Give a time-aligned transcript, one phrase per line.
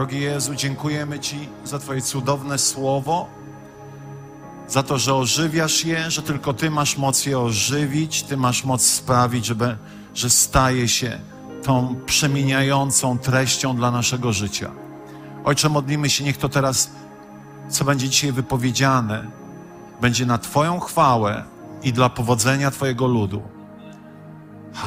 [0.00, 3.28] Drogi Jezu, dziękujemy Ci za Twoje cudowne słowo,
[4.68, 8.82] za to, że ożywiasz je, że tylko Ty masz moc je ożywić, Ty masz moc
[8.82, 9.76] sprawić, żeby,
[10.14, 11.20] że staje się
[11.62, 14.70] tą przemieniającą treścią dla naszego życia.
[15.44, 16.90] Ojcze, modlimy się, niech to teraz,
[17.68, 19.26] co będzie dzisiaj wypowiedziane,
[20.00, 21.44] będzie na Twoją chwałę
[21.82, 23.42] i dla powodzenia Twojego ludu.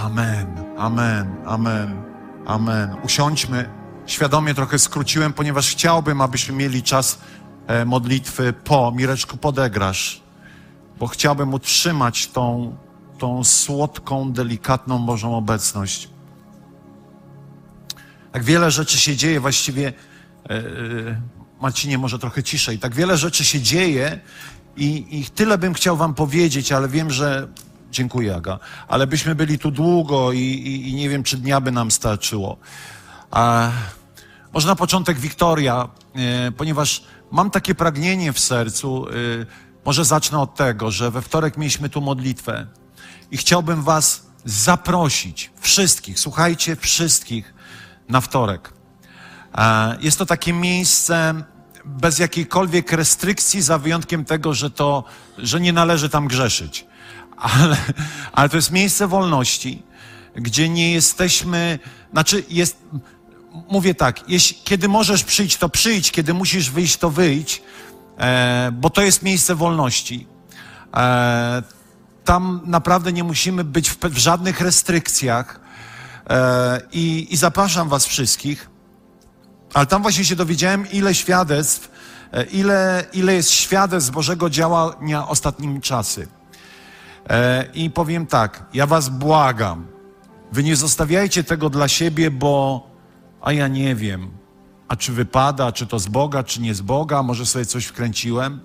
[0.04, 2.04] Amen, amen, amen,
[2.46, 2.96] amen.
[3.04, 3.83] Usiądźmy.
[4.06, 7.20] Świadomie trochę skróciłem, ponieważ chciałbym, abyśmy mieli czas
[7.68, 8.92] e, modlitwy po.
[8.96, 10.22] Mireczku, podegrasz,
[11.00, 12.76] bo chciałbym utrzymać tą,
[13.18, 16.10] tą słodką, delikatną Bożą obecność.
[18.32, 19.94] Tak wiele rzeczy się dzieje, właściwie
[20.50, 20.64] e,
[21.62, 22.80] Marcinie, może trochę ciszej.
[22.80, 24.20] Tak wiele rzeczy się dzieje
[24.78, 27.48] i, i tyle bym chciał wam powiedzieć, ale wiem, że
[27.92, 31.72] dziękuję, Aga, ale byśmy byli tu długo i, i, i nie wiem, czy dnia by
[31.72, 32.58] nam starczyło.
[33.34, 33.72] A,
[34.54, 39.08] może na początek Wiktoria, e, ponieważ mam takie pragnienie w sercu.
[39.10, 39.12] E,
[39.86, 42.68] może zacznę od tego, że we wtorek mieliśmy tu modlitwę
[43.32, 47.54] i chciałbym Was zaprosić, wszystkich, słuchajcie, wszystkich
[48.10, 48.74] na wtorek.
[50.00, 51.44] Jest to takie miejsce
[51.86, 55.04] bez jakiejkolwiek restrykcji, za wyjątkiem tego, że, to,
[55.38, 56.86] że nie należy tam grzeszyć.
[57.38, 57.78] Ale,
[58.32, 59.84] ale to jest miejsce wolności,
[60.36, 61.80] gdzie nie jesteśmy,
[62.12, 62.78] znaczy jest,
[63.54, 67.64] mówię tak, jeśli, kiedy możesz przyjść, to przyjdź, kiedy musisz wyjść, to wyjdź,
[68.18, 70.28] e, bo to jest miejsce wolności.
[70.96, 71.64] E,
[72.24, 75.60] tam naprawdę nie musimy być w, w żadnych restrykcjach
[76.30, 78.70] e, i, i zapraszam Was wszystkich.
[79.74, 81.92] Ale tam właśnie się dowiedziałem, ile świadectw,
[82.32, 86.28] e, ile, ile jest świadectw Bożego działania ostatnimi czasy.
[87.30, 89.94] E, I powiem tak, ja Was błagam,
[90.54, 92.88] Wy nie zostawiajcie tego dla siebie, bo
[93.44, 94.32] a ja nie wiem,
[94.88, 98.60] a czy wypada, czy to z Boga, czy nie z Boga, może sobie coś wkręciłem.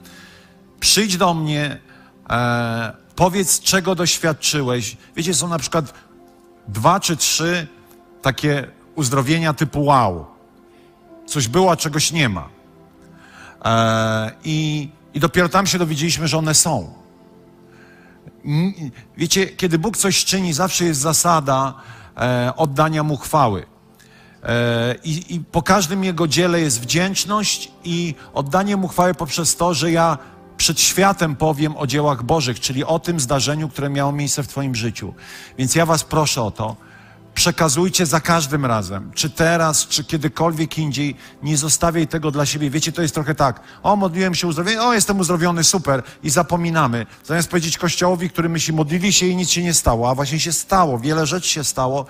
[0.81, 1.79] Przyjdź do mnie,
[2.31, 4.97] e, powiedz, czego doświadczyłeś.
[5.17, 5.95] Wiecie, są na przykład
[6.69, 7.67] dwa czy trzy
[8.23, 10.27] takie uzdrowienia typu wow.
[11.27, 12.49] Coś było, a czegoś nie ma.
[13.65, 16.95] E, i, I dopiero tam się dowiedzieliśmy, że one są.
[19.17, 21.75] Wiecie, kiedy Bóg coś czyni, zawsze jest zasada
[22.17, 23.78] e, oddania Mu chwały.
[24.49, 29.75] E, I, I, po każdym jego dziele jest wdzięczność i oddanie mu chwały poprzez to,
[29.75, 30.19] że ja
[30.57, 34.75] przed światem powiem o dziełach Bożych, czyli o tym zdarzeniu, które miało miejsce w Twoim
[34.75, 35.15] życiu.
[35.59, 36.77] Więc ja Was proszę o to.
[37.35, 42.71] Przekazujcie za każdym razem, czy teraz, czy kiedykolwiek indziej, nie zostawiaj tego dla siebie.
[42.71, 47.07] Wiecie, to jest trochę tak, o, modliłem się uzdrowienie, o, jestem uzdrowiony, super, i zapominamy.
[47.25, 50.53] Zamiast powiedzieć Kościołowi, który myśli, modlili się i nic się nie stało, a właśnie się
[50.53, 52.07] stało, wiele rzeczy się stało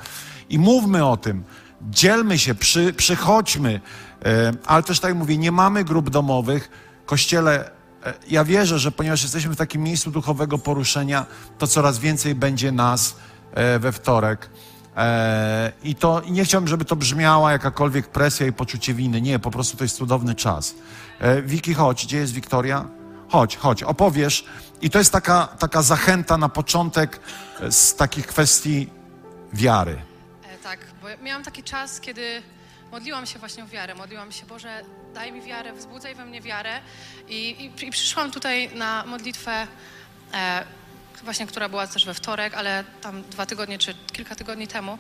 [0.51, 1.45] i mówmy o tym
[1.83, 3.81] dzielmy się, przy, przychodźmy,
[4.25, 6.71] e, ale też tak mówię, nie mamy grup domowych.
[7.07, 7.71] Kościele,
[8.07, 11.27] e, ja wierzę, że ponieważ jesteśmy w takim miejscu duchowego poruszenia,
[11.59, 13.17] to coraz więcej będzie nas
[13.55, 14.51] e, we wtorek.
[15.85, 19.21] I to nie chciałbym, żeby to brzmiała jakakolwiek presja i poczucie winy.
[19.21, 20.75] Nie, po prostu to jest cudowny czas.
[21.43, 22.85] Wiki, chodź, gdzie jest Wiktoria?
[23.29, 24.45] Chodź, chodź, opowiesz.
[24.83, 27.21] I to jest taka, taka zachęta na początek
[27.71, 28.91] z takich kwestii
[29.53, 30.08] wiary
[31.23, 32.43] miałam taki czas, kiedy
[32.93, 33.95] modliłam się właśnie o wiarę.
[33.95, 34.83] Modliłam się, Boże,
[35.15, 36.81] daj mi wiarę, wzbudzaj we mnie wiarę.
[37.29, 39.67] I, i, i przyszłam tutaj na modlitwę,
[40.35, 40.65] e,
[41.25, 44.99] właśnie, która była też we wtorek, ale tam dwa tygodnie czy kilka tygodni temu.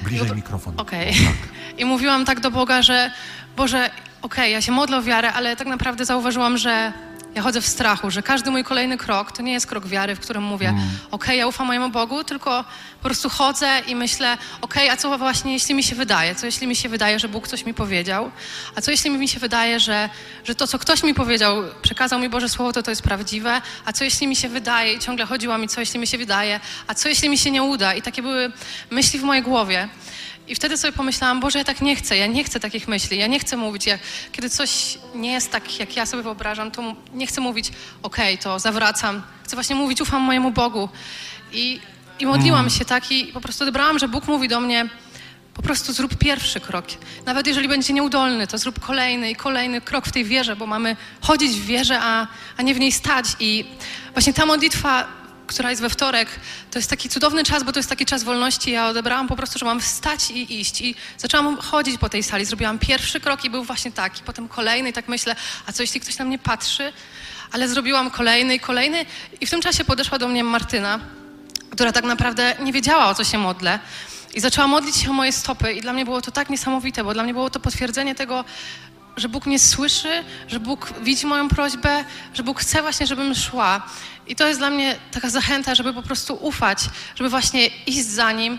[0.00, 0.34] Bliżej do...
[0.34, 0.80] mikrofon.
[0.80, 1.10] Okej.
[1.10, 1.24] Okay.
[1.24, 1.78] Tak.
[1.80, 3.10] I mówiłam tak do Boga, że
[3.56, 6.92] Boże, okej, okay, ja się modlę o wiarę, ale tak naprawdę zauważyłam, że
[7.34, 10.20] ja chodzę w strachu, że każdy mój kolejny krok to nie jest krok wiary, w
[10.20, 10.80] którym mówię, mm.
[10.80, 12.64] okej, okay, ja ufam mojemu Bogu, tylko
[12.98, 16.34] po prostu chodzę i myślę, okej, okay, a co właśnie jeśli mi się wydaje?
[16.34, 18.30] Co jeśli mi się wydaje, że Bóg coś mi powiedział?
[18.74, 20.08] A co jeśli mi się wydaje, że,
[20.44, 23.62] że to, co ktoś mi powiedział, przekazał mi Boże Słowo, to to jest prawdziwe?
[23.84, 24.92] A co jeśli mi się wydaje?
[24.92, 26.60] I ciągle chodziła mi, co jeśli mi się wydaje?
[26.86, 27.94] A co jeśli mi się nie uda?
[27.94, 28.52] I takie były
[28.90, 29.88] myśli w mojej głowie.
[30.48, 33.26] I wtedy sobie pomyślałam, Boże, ja tak nie chcę, ja nie chcę takich myśli, ja
[33.26, 34.00] nie chcę mówić, jak,
[34.32, 37.68] kiedy coś nie jest tak, jak ja sobie wyobrażam, to nie chcę mówić,
[38.02, 39.22] okej, okay, to zawracam.
[39.44, 40.88] Chcę właśnie mówić, ufam mojemu Bogu.
[41.52, 41.80] I,
[42.18, 42.70] i modliłam mm.
[42.70, 44.88] się tak i po prostu odebrałam, że Bóg mówi do mnie,
[45.54, 46.84] Po prostu zrób pierwszy krok.
[47.26, 50.96] Nawet jeżeli będzie nieudolny, to zrób kolejny i kolejny krok w tej wierze, bo mamy
[51.20, 52.26] chodzić w wierze, a,
[52.56, 53.26] a nie w niej stać.
[53.40, 53.64] I
[54.12, 55.06] właśnie ta modlitwa,
[55.46, 56.28] która jest we wtorek,
[56.70, 58.70] to jest taki cudowny czas, bo to jest taki czas wolności.
[58.70, 60.80] Ja odebrałam po prostu, że mam wstać i iść.
[60.80, 62.44] I zaczęłam chodzić po tej sali.
[62.44, 64.22] Zrobiłam pierwszy krok i był właśnie taki.
[64.22, 65.36] Potem kolejny i tak myślę,
[65.66, 66.92] a co jeśli ktoś na mnie patrzy?
[67.52, 69.06] Ale zrobiłam kolejny i kolejny.
[69.40, 71.00] I w tym czasie podeszła do mnie Martyna,
[71.70, 73.78] która tak naprawdę nie wiedziała, o co się modlę.
[74.34, 77.14] I zaczęła modlić się o moje stopy i dla mnie było to tak niesamowite, bo
[77.14, 78.44] dla mnie było to potwierdzenie tego,
[79.16, 82.04] że Bóg mnie słyszy, że Bóg widzi moją prośbę,
[82.34, 83.82] że Bóg chce właśnie, żebym szła.
[84.26, 86.78] I to jest dla mnie taka zachęta, żeby po prostu ufać,
[87.14, 88.58] żeby właśnie iść za Nim,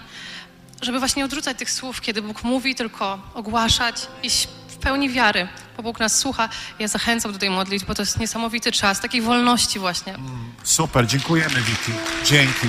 [0.82, 5.48] żeby właśnie odrzucać tych słów, kiedy Bóg mówi, tylko ogłaszać, iść w pełni wiary,
[5.78, 6.50] bo Bóg nas słucha.
[6.80, 10.16] Ja zachęcam do tej modlitwy, bo to jest niesamowity czas, takiej wolności właśnie.
[10.64, 11.92] Super, dziękujemy Wiki.
[12.26, 12.68] Dzięki.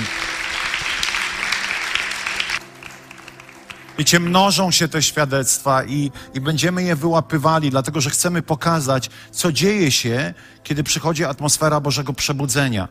[3.98, 9.52] Wiecie, mnożą się te świadectwa i, i będziemy je wyłapywali, dlatego że chcemy pokazać, co
[9.52, 12.88] dzieje się, kiedy przychodzi atmosfera Bożego Przebudzenia.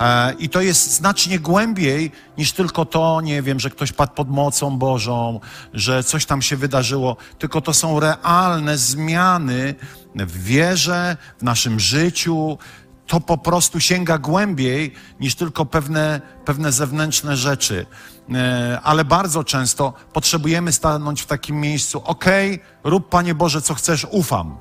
[0.00, 4.30] E, I to jest znacznie głębiej niż tylko to, nie wiem, że ktoś padł pod
[4.30, 5.40] mocą Bożą,
[5.74, 9.74] że coś tam się wydarzyło, tylko to są realne zmiany
[10.14, 12.58] w wierze, w naszym życiu.
[13.06, 17.86] To po prostu sięga głębiej niż tylko pewne, pewne zewnętrzne rzeczy.
[18.34, 22.02] E, ale bardzo często potrzebujemy stanąć w takim miejscu.
[22.04, 24.56] Okej, rób Panie Boże, co chcesz, ufam.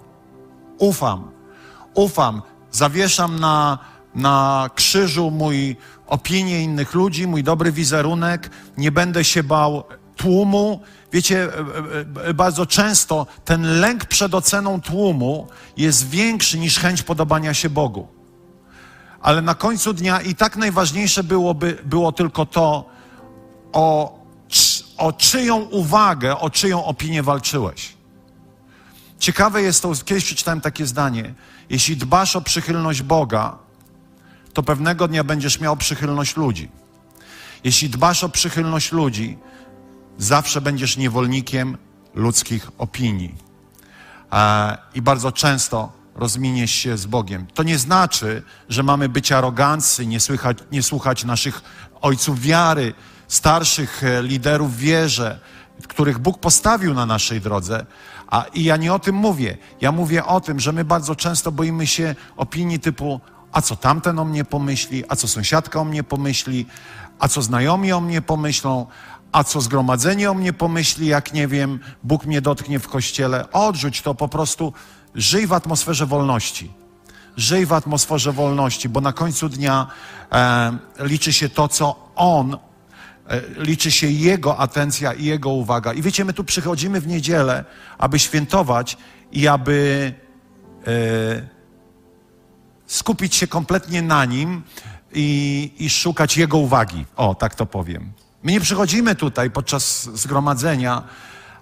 [0.78, 1.32] Ufam.
[1.94, 2.42] Ufam.
[2.72, 3.80] Zawieszam na,
[4.16, 5.76] na krzyżu mój
[6.08, 8.50] opinię innych ludzi, mój dobry wizerunek.
[8.78, 9.84] Nie będę się bał
[10.16, 10.82] tłumu.
[11.12, 11.50] Wiecie,
[12.24, 15.48] e, e, bardzo często ten lęk przed oceną tłumu
[15.78, 18.23] jest większy niż chęć podobania się Bogu.
[19.24, 22.86] Ale na końcu dnia i tak najważniejsze byłoby, było tylko to,
[23.74, 24.20] o,
[24.98, 27.94] o czyją uwagę, o czyją opinię walczyłeś.
[29.20, 31.34] Ciekawe jest to, kiedyś przeczytałem takie zdanie.
[31.70, 33.58] Jeśli dbasz o przychylność Boga,
[34.54, 36.70] to pewnego dnia będziesz miał przychylność ludzi.
[37.64, 39.38] Jeśli dbasz o przychylność ludzi,
[40.18, 41.78] zawsze będziesz niewolnikiem
[42.16, 43.36] ludzkich opinii.
[44.96, 47.48] I bardzo często rozminiesz się z Bogiem.
[47.54, 51.62] To nie znaczy, że mamy być arogancy, nie, słychać, nie słuchać naszych
[52.02, 52.94] ojców wiary,
[53.28, 55.40] starszych e, liderów wierze,
[55.88, 57.86] których Bóg postawił na naszej drodze.
[58.28, 59.58] A, I ja nie o tym mówię.
[59.82, 63.22] Ja mówię o tym, że my bardzo często boimy się opinii typu
[63.54, 66.66] a co tamten o mnie pomyśli, a co sąsiadka o mnie pomyśli,
[67.20, 68.88] a co znajomi o mnie pomyślą,
[69.32, 73.52] a co zgromadzenie o mnie pomyśli, jak nie wiem, Bóg mnie dotknie w kościele.
[73.52, 74.74] Odrzuć to po prostu,
[75.16, 76.72] żyj w atmosferze wolności.
[77.38, 79.88] Żyj w atmosferze wolności, bo na końcu dnia
[80.32, 82.58] e, liczy się to, co On
[83.28, 85.94] E, liczy się Jego atencja i Jego uwaga.
[85.94, 87.66] I wiecie, my tu przychodzimy w niedzielę,
[87.98, 88.98] aby świętować
[89.32, 90.14] i aby
[90.88, 90.92] e,
[92.88, 94.62] skupić się kompletnie na Nim
[95.14, 97.06] i, i szukać Jego uwagi.
[97.16, 98.12] O, tak to powiem.
[98.44, 101.04] My nie przychodzimy tutaj podczas zgromadzenia,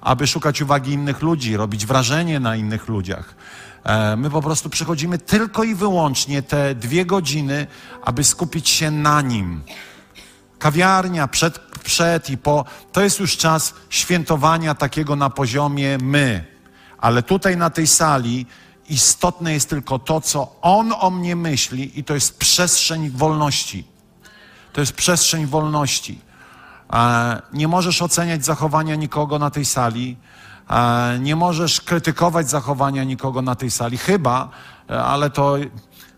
[0.01, 3.35] aby szukać uwagi innych ludzi, robić wrażenie na innych ludziach.
[3.83, 7.67] E, my po prostu przychodzimy tylko i wyłącznie te dwie godziny,
[8.03, 9.61] aby skupić się na Nim
[10.61, 12.65] kawiarnia, przed, przed i po.
[12.91, 16.45] To jest już czas świętowania takiego na poziomie my.
[16.97, 18.45] Ale tutaj na tej sali
[18.89, 23.83] istotne jest tylko to, co On o mnie myśli, i to jest przestrzeń wolności.
[24.73, 26.19] To jest przestrzeń wolności.
[27.53, 30.17] Nie możesz oceniać zachowania nikogo na tej sali,
[31.19, 34.49] nie możesz krytykować zachowania nikogo na tej sali, chyba,
[34.87, 35.55] ale to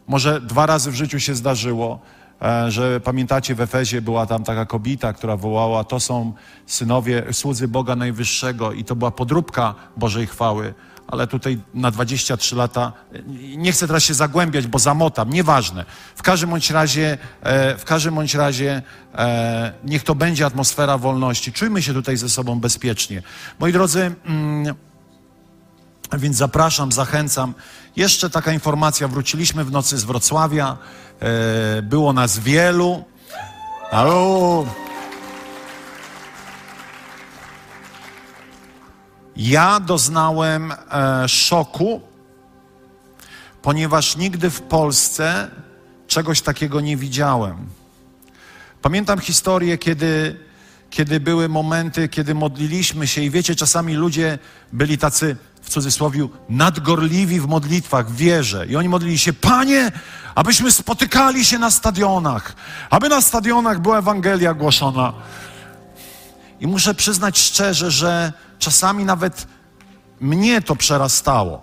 [0.08, 2.00] może dwa razy w życiu się zdarzyło
[2.44, 6.34] E, że pamiętacie w Efezie była tam taka kobieta, która wołała, to są
[6.66, 10.74] synowie, słudzy Boga Najwyższego i to była podróbka Bożej chwały.
[11.08, 12.94] Ale tutaj na 23 lata,
[13.58, 15.86] nie chcę teraz się zagłębiać, bo zamotam, nieważne.
[16.16, 18.82] W każdym bądź razie, e, w każdym bądź razie
[19.16, 21.54] e, niech to będzie atmosfera wolności.
[21.54, 23.24] Czujmy się tutaj ze sobą bezpiecznie.
[23.60, 24.76] Moi drodzy, mm,
[26.18, 27.54] więc zapraszam, zachęcam.
[27.96, 30.78] Jeszcze taka informacja, wróciliśmy w nocy z Wrocławia.
[31.20, 33.04] E, było nas wielu.
[33.92, 34.66] Halo.
[39.36, 42.02] Ja doznałem e, szoku,
[43.62, 45.52] ponieważ nigdy w Polsce
[46.08, 47.56] czegoś takiego nie widziałem.
[48.82, 50.40] Pamiętam historię, kiedy,
[50.90, 54.40] kiedy były momenty, kiedy modliliśmy się, i wiecie, czasami ludzie
[54.74, 58.68] byli tacy w cudzysłowie nadgorliwi w modlitwach, w wierze.
[58.68, 59.92] I oni modlili się, Panie,
[60.36, 62.56] abyśmy spotykali się na stadionach,
[62.90, 65.14] aby na stadionach była Ewangelia głoszona.
[66.60, 68.34] I muszę przyznać szczerze, że
[68.64, 69.48] czasami nawet
[70.20, 71.62] mnie to przerastało.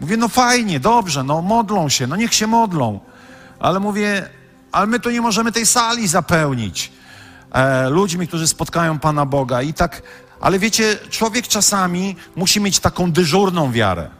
[0.00, 3.00] Mówię, no fajnie, dobrze, no modlą się, no niech się modlą.
[3.58, 4.28] Ale mówię,
[4.72, 6.92] ale my tu nie możemy tej sali zapełnić
[7.52, 9.62] e, ludźmi, którzy spotkają Pana Boga.
[9.62, 10.02] I tak,
[10.40, 14.10] ale wiecie, człowiek czasami musi mieć taką dyżurną wiarę.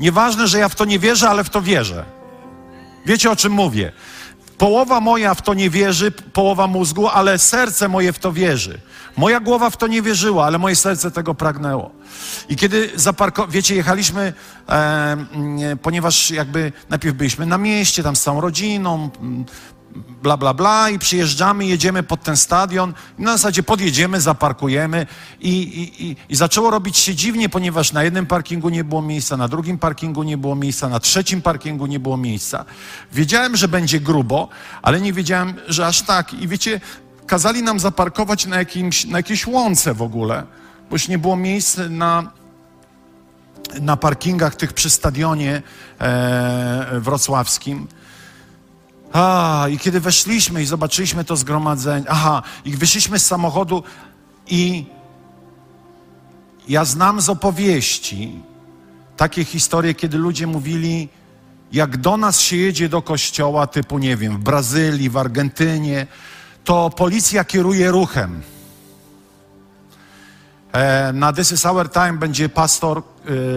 [0.00, 2.04] Nieważne, że ja w to nie wierzę, ale w to wierzę.
[3.06, 3.92] Wiecie o czym mówię?
[4.58, 8.80] Połowa moja w to nie wierzy, połowa mózgu, ale serce moje w to wierzy.
[9.16, 11.90] Moja głowa w to nie wierzyła, ale moje serce tego pragnęło.
[12.48, 14.32] I kiedy zaparkowaliśmy, wiecie, jechaliśmy,
[14.68, 15.16] e,
[15.82, 19.10] ponieważ jakby najpierw byliśmy na mieście, tam z całą rodziną,
[20.22, 25.06] bla, bla, bla i przyjeżdżamy, jedziemy pod ten stadion na zasadzie podjedziemy, zaparkujemy
[25.40, 29.36] i, i, i, i zaczęło robić się dziwnie, ponieważ na jednym parkingu nie było miejsca,
[29.36, 32.64] na drugim parkingu nie było miejsca, na trzecim parkingu nie było miejsca.
[33.12, 34.48] Wiedziałem, że będzie grubo,
[34.82, 36.34] ale nie wiedziałem, że aż tak.
[36.34, 36.80] I wiecie,
[37.26, 40.42] kazali nam zaparkować na, jakimś, na jakiejś łące w ogóle,
[40.90, 42.32] bo już nie było miejsc na,
[43.80, 45.62] na parkingach tych przy stadionie
[46.00, 47.86] e, wrocławskim.
[49.12, 53.82] A, i kiedy weszliśmy i zobaczyliśmy to zgromadzenie, aha, i wyszliśmy z samochodu
[54.46, 54.84] i
[56.68, 58.40] ja znam z opowieści
[59.16, 61.08] takie historie, kiedy ludzie mówili,
[61.72, 66.06] jak do nas się jedzie do kościoła, typu, nie wiem, w Brazylii, w Argentynie,
[66.64, 68.42] to policja kieruje ruchem.
[70.72, 73.02] E, na This is Our Time będzie pastor e,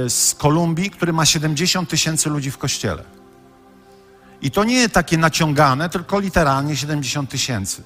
[0.09, 3.18] z Kolumbii, który ma 70 tysięcy ludzi w kościele.
[4.41, 7.83] I to nie takie naciągane, tylko literalnie 70 tysięcy.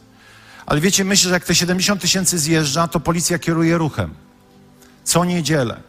[0.66, 4.14] Ale wiecie, myślę, że jak te 70 tysięcy zjeżdża, to policja kieruje ruchem.
[5.04, 5.82] Co niedzielę.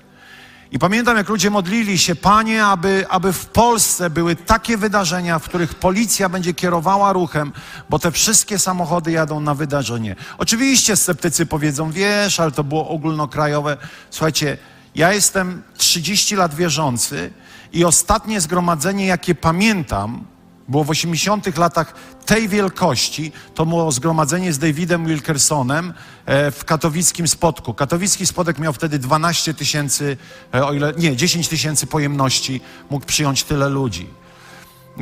[0.75, 5.45] I pamiętam, jak ludzie modlili się, Panie, aby, aby w Polsce były takie wydarzenia, w
[5.45, 7.53] których policja będzie kierowała ruchem,
[7.91, 10.17] bo te wszystkie samochody jadą na wydarzenie.
[10.39, 13.77] Oczywiście sceptycy powiedzą, wiesz, ale to było ogólnokrajowe.
[14.11, 14.59] Słuchajcie,
[14.95, 17.31] ja jestem 30 lat wierzący
[17.73, 20.25] i ostatnie zgromadzenie, jakie pamiętam,
[20.69, 21.95] było w 80 latach
[22.27, 25.95] tej wielkości, to było zgromadzenie z Davidem Wilkersonem
[26.27, 27.75] e, w katowickim spotku.
[27.75, 30.17] Katowicki spotek miał wtedy 12 tysięcy,
[30.55, 34.11] e, o ile, nie, 10 tysięcy pojemności, mógł przyjąć tyle ludzi.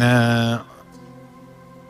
[0.01, 0.59] E,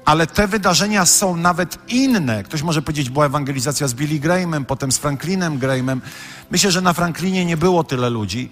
[0.04, 2.42] ale te wydarzenia są nawet inne.
[2.42, 6.02] Ktoś może powiedzieć, była ewangelizacja z Billy Grahamem, potem z Franklinem Grahamem.
[6.50, 8.50] Myślę, że na Franklinie nie było tyle ludzi.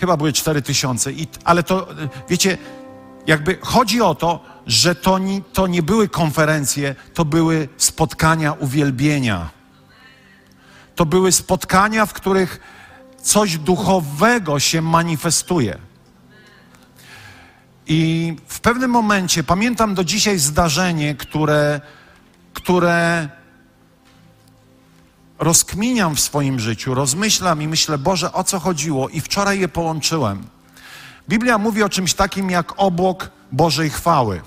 [0.00, 1.10] Chyba były 4 tysiące.
[1.44, 1.88] Ale to,
[2.28, 2.58] wiecie,
[3.26, 9.50] jakby chodzi o to, że to nie, to nie były konferencje, to były spotkania uwielbienia.
[10.94, 12.60] To były spotkania, w których
[13.22, 15.78] coś duchowego się manifestuje.
[17.86, 21.80] I w pewnym momencie pamiętam do dzisiaj zdarzenie, które,
[22.52, 23.28] które
[25.38, 29.08] rozkminiam w swoim życiu, rozmyślam i myślę, Boże, o co chodziło?
[29.08, 30.46] I wczoraj je połączyłem.
[31.28, 34.40] Biblia mówi o czymś takim jak obłok Bożej chwały.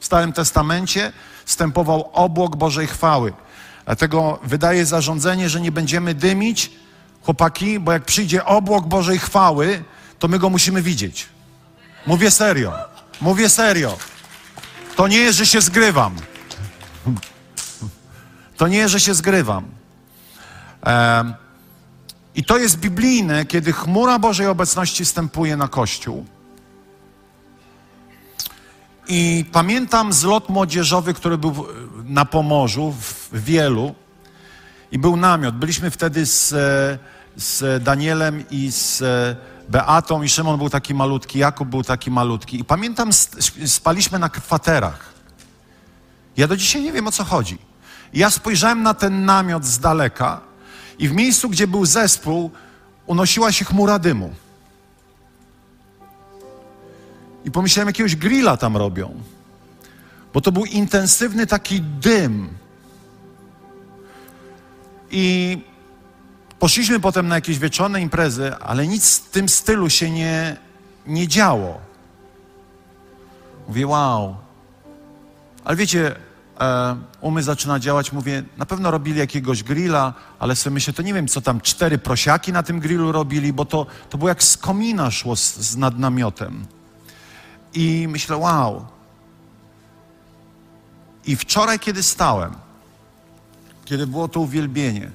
[0.00, 1.12] W Starym Testamencie
[1.46, 3.32] stępował obłok Bożej chwały.
[3.84, 6.70] Dlatego wydaje zarządzenie, że nie będziemy dymić,
[7.22, 9.84] chłopaki, bo jak przyjdzie obłok Bożej chwały,
[10.18, 11.26] to my go musimy widzieć.
[12.06, 12.72] Mówię serio.
[13.20, 13.96] Mówię serio.
[14.96, 16.16] To nie jest, że się zgrywam.
[18.56, 19.64] To nie jest, że się zgrywam.
[22.34, 26.26] I to jest biblijne, kiedy chmura Bożej obecności stępuje na Kościół.
[29.08, 31.66] I pamiętam zlot młodzieżowy, który był
[32.04, 33.94] na Pomorzu, w Wielu.
[34.92, 35.56] I był namiot.
[35.56, 36.48] Byliśmy wtedy z,
[37.36, 39.02] z Danielem i z
[39.68, 42.60] Beatą i Szymon był taki malutki, Jakub był taki malutki.
[42.60, 43.10] I pamiętam,
[43.66, 45.12] spaliśmy na kwaterach.
[46.36, 47.58] Ja do dzisiaj nie wiem, o co chodzi.
[48.14, 50.40] Ja spojrzałem na ten namiot z daleka
[50.98, 52.50] i w miejscu, gdzie był zespół,
[53.06, 54.34] unosiła się chmura dymu.
[57.48, 59.14] I pomyślałem, jakiegoś grilla tam robią.
[60.34, 62.48] Bo to był intensywny taki dym.
[65.10, 65.58] I
[66.58, 70.56] poszliśmy potem na jakieś wieczorne imprezy, ale nic w tym stylu się nie,
[71.06, 71.80] nie działo.
[73.68, 74.36] Mówię, wow.
[75.64, 76.16] Ale wiecie,
[76.60, 81.28] e, zaczyna działać, mówię, na pewno robili jakiegoś grilla, ale sobie myślę, to nie wiem,
[81.28, 85.10] co tam, cztery prosiaki na tym grillu robili, bo to, to było jak z komina
[85.10, 86.77] szło z, z nad namiotem.
[87.74, 88.86] I myślę, wow.
[91.26, 92.54] I wczoraj, kiedy stałem,
[93.84, 95.10] kiedy było to uwielbienie,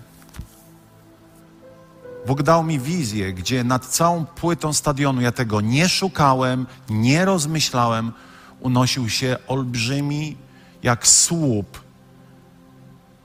[2.28, 8.12] Bóg dał mi wizję, gdzie nad całą płytą stadionu, ja tego nie szukałem, nie rozmyślałem,
[8.60, 10.38] unosił się olbrzymi,
[10.84, 11.82] jak słup,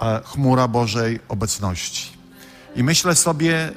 [0.01, 2.13] e, chmura Bożej obecności.
[2.77, 3.73] I myślę sobie,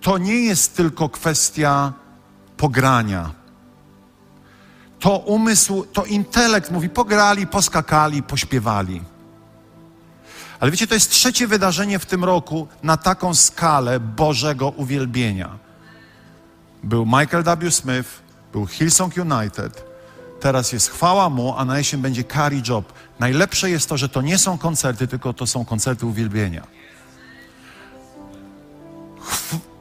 [0.00, 1.92] to nie jest tylko kwestia
[2.56, 3.41] pogrania.
[5.02, 9.02] To umysł, to intelekt mówi, pograli, poskakali, pośpiewali.
[10.60, 15.58] Ale wiecie, to jest trzecie wydarzenie w tym roku na taką skalę Bożego uwielbienia.
[16.82, 17.70] Był Michael W.
[17.70, 18.08] Smith,
[18.52, 19.84] był Hillsong United,
[20.40, 22.92] teraz jest chwała mu, a na jesień będzie Carrie Job.
[23.18, 26.66] Najlepsze jest to, że to nie są koncerty, tylko to są koncerty uwielbienia.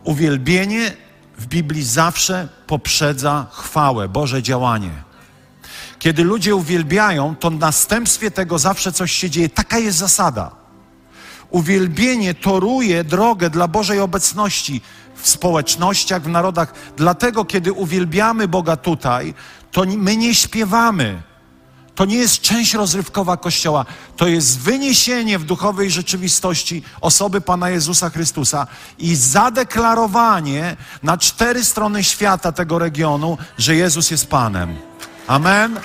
[0.03, 0.93] Uwielbienie
[1.37, 5.10] w Biblii zawsze poprzedza chwałę, Boże działanie.
[6.01, 9.49] Kiedy ludzie uwielbiają, to w następstwie tego zawsze coś się dzieje.
[9.49, 10.51] Taka jest zasada.
[11.49, 14.81] Uwielbienie toruje drogę dla Bożej obecności
[15.15, 16.73] w społecznościach, w narodach.
[16.97, 19.33] Dlatego, kiedy uwielbiamy Boga tutaj,
[19.71, 21.21] to my nie śpiewamy.
[21.95, 23.85] To nie jest część rozrywkowa Kościoła.
[24.17, 28.67] To jest wyniesienie w duchowej rzeczywistości osoby Pana Jezusa Chrystusa
[28.99, 34.77] i zadeklarowanie na cztery strony świata tego regionu, że Jezus jest Panem.
[35.31, 35.79] Amen.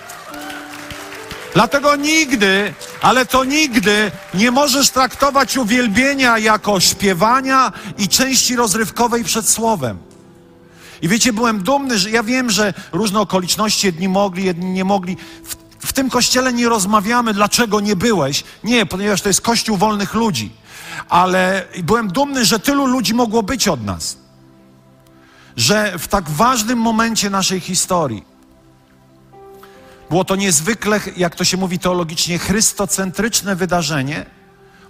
[1.55, 9.49] Dlatego nigdy, ale to nigdy nie możesz traktować uwielbienia jako śpiewania i części rozrywkowej przed
[9.49, 9.99] słowem.
[11.03, 15.17] I wiecie, byłem dumny, że ja wiem, że różne okoliczności, jedni mogli, jedni nie mogli.
[15.45, 18.45] W, w tym kościele nie rozmawiamy, dlaczego nie byłeś.
[18.65, 20.53] Nie, ponieważ to jest kościół wolnych ludzi.
[21.09, 24.17] Ale byłem dumny, że tylu ludzi mogło być od nas.
[25.57, 28.36] Że w tak ważnym momencie naszej historii
[30.11, 34.27] było to niezwykle, jak to się mówi teologicznie, chrystocentryczne wydarzenie,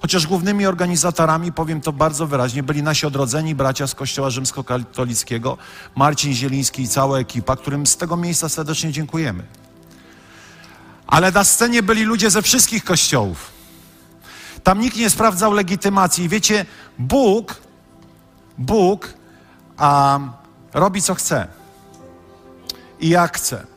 [0.00, 5.58] chociaż głównymi organizatorami, powiem to bardzo wyraźnie, byli nasi odrodzeni bracia z Kościoła Rzymskokatolickiego,
[5.94, 9.42] Marcin Zieliński i cała ekipa, którym z tego miejsca serdecznie dziękujemy.
[11.06, 13.50] Ale na scenie byli ludzie ze wszystkich kościołów.
[14.62, 16.25] Tam nikt nie sprawdzał legitymacji.
[16.25, 16.66] I wiecie,
[16.99, 17.56] Bóg,
[18.58, 19.14] Bóg
[19.76, 20.18] a,
[20.75, 21.49] robi co chce
[23.00, 23.75] i jak chce.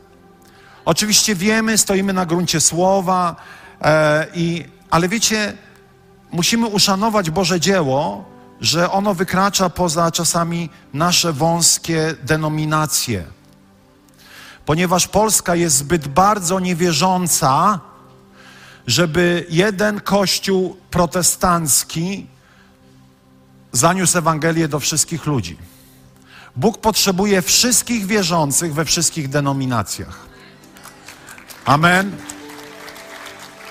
[0.84, 3.36] Oczywiście wiemy, stoimy na gruncie słowa,
[3.82, 5.56] e, i, ale wiecie,
[6.32, 8.24] musimy uszanować Boże dzieło,
[8.60, 13.24] że ono wykracza poza czasami nasze wąskie denominacje.
[14.66, 17.80] Ponieważ Polska jest zbyt bardzo niewierząca,
[18.86, 22.26] żeby jeden kościół protestancki
[23.72, 25.56] zaniósł Ewangelię do wszystkich ludzi.
[26.56, 30.29] Bóg potrzebuje wszystkich wierzących we wszystkich denominacjach.
[31.64, 32.16] Amen.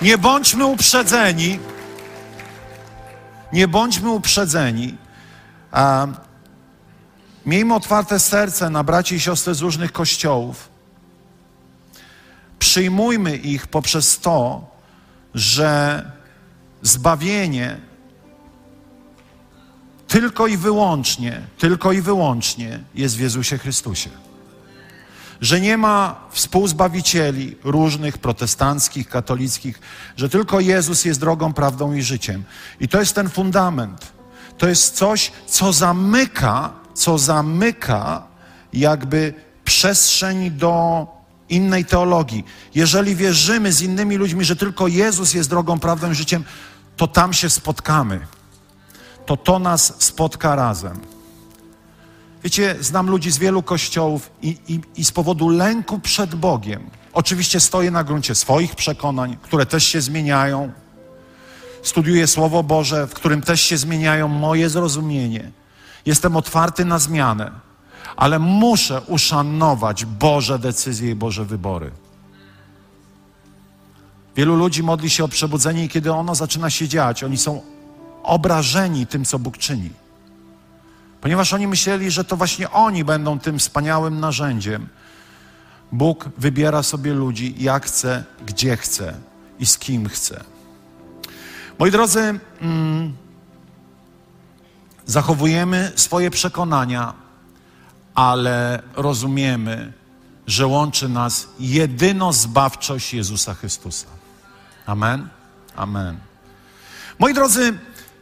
[0.01, 1.59] Nie bądźmy uprzedzeni.
[3.53, 4.97] Nie bądźmy uprzedzeni.
[5.71, 6.07] A
[7.45, 10.69] miejmy otwarte serce na braci i siostry z różnych kościołów.
[12.59, 14.67] Przyjmujmy ich poprzez to,
[15.33, 16.03] że
[16.81, 17.77] zbawienie
[20.07, 24.09] tylko i wyłącznie, tylko i wyłącznie jest w Jezusie Chrystusie
[25.41, 29.79] że nie ma współzbawicieli różnych protestanckich, katolickich,
[30.17, 32.43] że tylko Jezus jest drogą, prawdą i życiem.
[32.79, 34.11] I to jest ten fundament.
[34.57, 38.23] To jest coś, co zamyka, co zamyka
[38.73, 41.07] jakby przestrzeń do
[41.49, 42.45] innej teologii.
[42.75, 46.43] Jeżeli wierzymy z innymi ludźmi, że tylko Jezus jest drogą, prawdą i życiem,
[46.97, 48.19] to tam się spotkamy.
[49.25, 50.99] To to nas spotka razem.
[52.43, 57.59] Wiecie, znam ludzi z wielu kościołów i, i, i z powodu lęku przed Bogiem, oczywiście
[57.59, 60.71] stoję na gruncie swoich przekonań, które też się zmieniają.
[61.83, 65.51] Studiuję Słowo Boże, w którym też się zmieniają moje zrozumienie.
[66.05, 67.51] Jestem otwarty na zmianę,
[68.15, 71.91] ale muszę uszanować Boże decyzje i Boże wybory.
[74.35, 77.61] Wielu ludzi modli się o przebudzenie i kiedy ono zaczyna się dziać, oni są
[78.23, 79.89] obrażeni tym, co Bóg czyni.
[81.21, 84.87] Ponieważ oni myśleli, że to właśnie oni będą tym wspaniałym narzędziem.
[85.91, 89.13] Bóg wybiera sobie ludzi jak chce, gdzie chce
[89.59, 90.43] i z kim chce.
[91.79, 93.15] Moi drodzy, mm,
[95.05, 97.13] zachowujemy swoje przekonania,
[98.15, 99.93] ale rozumiemy,
[100.47, 104.07] że łączy nas jedyno zbawczość Jezusa Chrystusa.
[104.85, 105.27] Amen?
[105.75, 106.17] Amen.
[107.19, 107.77] Moi drodzy,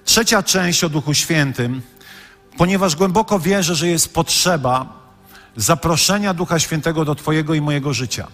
[0.06, 1.82] trzecia część o Duchu Świętym
[2.58, 4.86] ponieważ głęboko wierzę, że jest potrzeba
[5.56, 8.28] zaproszenia Ducha Świętego do Twojego i mojego życia.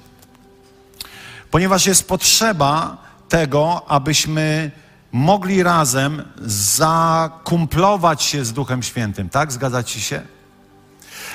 [1.52, 2.98] Ponieważ jest potrzeba
[3.30, 4.72] tego, abyśmy
[5.12, 9.52] mogli razem zakumplować się z Duchem Świętym, tak?
[9.52, 10.22] Zgadzacie się?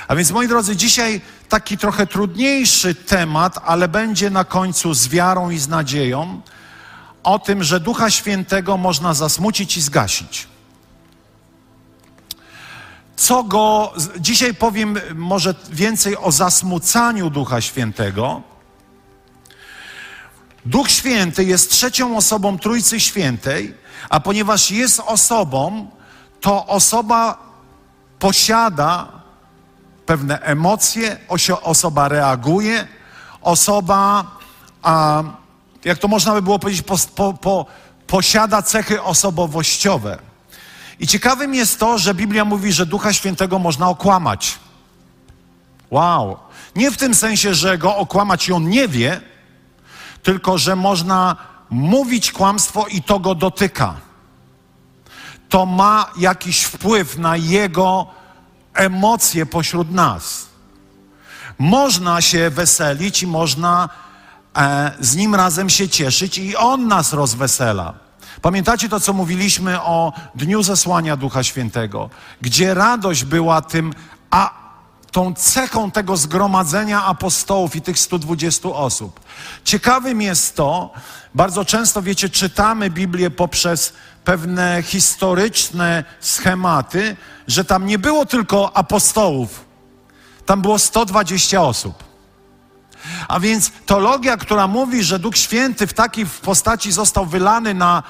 [0.08, 5.50] A więc, moi drodzy, dzisiaj taki trochę trudniejszy temat, ale będzie na końcu z wiarą
[5.50, 6.40] i z nadzieją
[7.22, 10.48] o tym, że Ducha Świętego można zasmucić i zgasić.
[13.18, 13.92] Co go.
[14.20, 18.42] Dzisiaj powiem może więcej o zasmucaniu Ducha Świętego.
[20.66, 23.74] Duch Święty jest trzecią osobą Trójcy Świętej,
[24.08, 25.90] a ponieważ jest osobą,
[26.40, 27.38] to osoba
[28.18, 29.08] posiada
[30.06, 31.16] pewne emocje,
[31.62, 32.88] osoba reaguje,
[33.42, 34.24] osoba,
[34.82, 35.22] a,
[35.84, 37.66] jak to można by było powiedzieć, po, po, po,
[38.06, 40.27] posiada cechy osobowościowe.
[41.00, 44.58] I ciekawym jest to, że Biblia mówi, że Ducha Świętego można okłamać.
[45.90, 46.36] Wow.
[46.76, 49.20] Nie w tym sensie, że go okłamać i on nie wie,
[50.22, 51.36] tylko że można
[51.70, 53.94] mówić kłamstwo i to go dotyka.
[55.48, 58.06] To ma jakiś wpływ na jego
[58.74, 60.46] emocje pośród nas.
[61.58, 63.88] Można się weselić i można
[64.56, 68.07] e, z nim razem się cieszyć, i on nas rozwesela.
[68.42, 73.92] Pamiętacie to, co mówiliśmy o Dniu Zesłania Ducha Świętego, gdzie radość była tym,
[74.30, 74.68] a
[75.12, 79.20] tą cechą tego zgromadzenia apostołów i tych 120 osób.
[79.64, 80.92] Ciekawym jest to,
[81.34, 83.92] bardzo często, wiecie, czytamy Biblię poprzez
[84.24, 89.64] pewne historyczne schematy, że tam nie było tylko apostołów,
[90.46, 92.04] tam było 120 osób.
[93.28, 98.02] A więc teologia, która mówi, że Duch Święty w takiej postaci został wylany na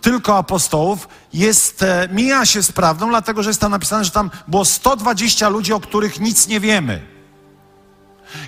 [0.00, 4.30] tylko apostołów, jest, e, mija się z prawdą, dlatego że jest tam napisane, że tam
[4.48, 7.16] było 120 ludzi, o których nic nie wiemy.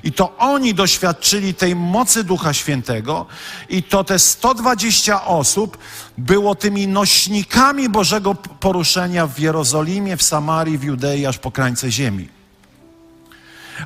[0.04, 3.26] I to oni doświadczyli tej mocy Ducha Świętego,
[3.68, 5.78] i to te 120 osób
[6.18, 12.28] było tymi nośnikami Bożego poruszenia w Jerozolimie, w Samarii, w Judei, aż po krańce ziemi.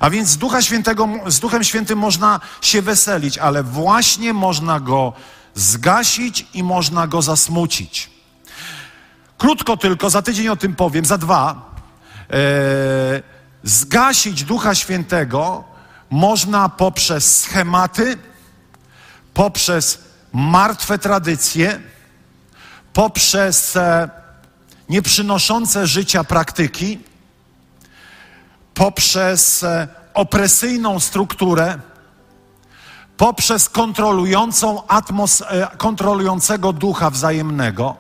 [0.00, 5.12] A więc Ducha Świętego, z Duchem Świętym można się weselić, ale właśnie można go
[5.54, 8.10] zgasić i można go zasmucić.
[9.38, 11.70] Krótko tylko, za tydzień o tym powiem, za dwa.
[12.30, 13.22] E,
[13.62, 15.64] zgasić Ducha Świętego
[16.10, 18.16] można poprzez schematy,
[19.34, 19.98] poprzez
[20.32, 21.80] martwe tradycje,
[22.92, 24.08] poprzez e,
[24.88, 26.98] nieprzynoszące życia praktyki,
[28.74, 31.78] poprzez e, opresyjną strukturę,
[33.22, 37.96] poprzez kontrolującą atmos- e, kontrolującego ducha wzajemnego.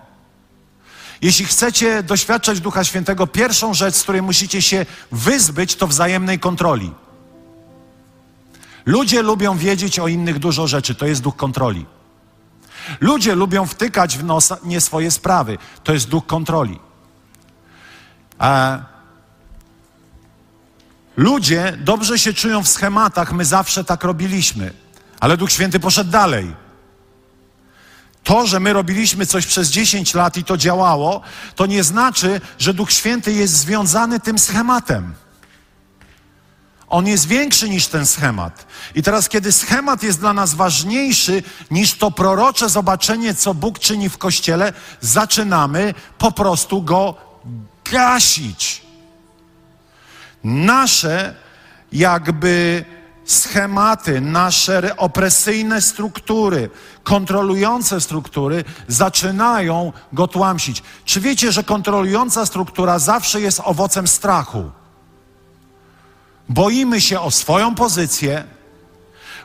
[1.20, 6.92] Jeśli chcecie doświadczać Ducha Świętego, pierwszą rzecz, z której musicie się wyzbyć, to wzajemnej kontroli.
[8.86, 11.86] Ludzie lubią wiedzieć o innych dużo rzeczy, to jest duch kontroli.
[13.00, 16.78] Ludzie lubią wtykać w nos nie swoje sprawy, to jest duch kontroli.
[18.40, 18.82] E,
[21.16, 24.82] ludzie dobrze się czują w schematach, my zawsze tak robiliśmy.
[25.22, 26.54] Ale Duch Święty poszedł dalej.
[28.24, 31.20] To, że my robiliśmy coś przez 10 lat i to działało,
[31.54, 35.14] to nie znaczy, że Duch Święty jest związany tym schematem.
[36.88, 38.66] On jest większy niż ten schemat.
[38.94, 44.08] I teraz, kiedy schemat jest dla nas ważniejszy niż to prorocze zobaczenie, co Bóg czyni
[44.08, 47.14] w kościele, zaczynamy po prostu go
[47.92, 48.82] gasić.
[50.44, 51.34] Nasze
[51.92, 52.84] jakby
[53.24, 56.70] schematy, nasze opresyjne struktury,
[57.02, 60.82] kontrolujące struktury zaczynają go tłamsić.
[61.04, 64.70] Czy wiecie, że kontrolująca struktura zawsze jest owocem strachu?
[66.48, 68.44] Boimy się o swoją pozycję,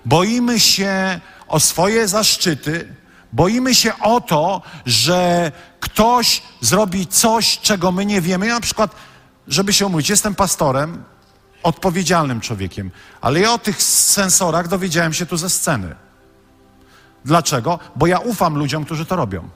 [0.06, 2.96] boimy się o swoje zaszczyty,
[3.34, 8.48] boimy się o to, że ktoś zrobi coś, czego my nie wiemy.
[8.48, 8.96] Ja na przykład,
[9.48, 11.04] żeby się umówić, jestem pastorem,
[11.68, 12.92] odpowiedzialnym człowiekiem.
[13.22, 15.96] Ale ja o tych sensorach dowiedziałem się tu ze sceny.
[17.26, 17.80] Dlaczego?
[17.96, 19.50] Bo ja ufam ludziom, którzy to robią.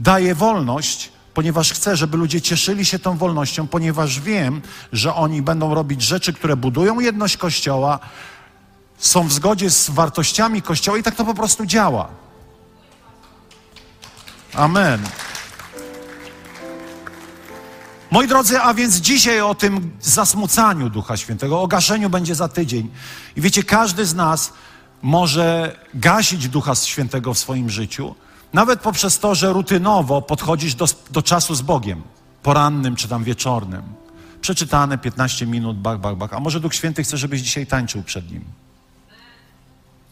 [0.00, 5.74] Daję wolność, ponieważ chcę, żeby ludzie cieszyli się tą wolnością, ponieważ wiem, że oni będą
[5.74, 7.98] robić rzeczy, które budują jedność Kościoła,
[8.98, 12.08] są w zgodzie z wartościami Kościoła i tak to po prostu działa.
[14.54, 15.00] Amen.
[18.10, 22.90] Moi drodzy, a więc dzisiaj o tym zasmucaniu Ducha Świętego, o gaszeniu będzie za tydzień.
[23.36, 24.52] I wiecie, każdy z nas
[25.02, 28.14] może gasić Ducha Świętego w swoim życiu,
[28.52, 32.02] nawet poprzez to, że rutynowo podchodzisz do, do czasu z Bogiem,
[32.42, 33.82] porannym czy tam wieczornym.
[34.40, 36.32] Przeczytane 15 minut, bach, bach, bach.
[36.32, 38.44] A może Duch Święty chce, żebyś dzisiaj tańczył przed Nim?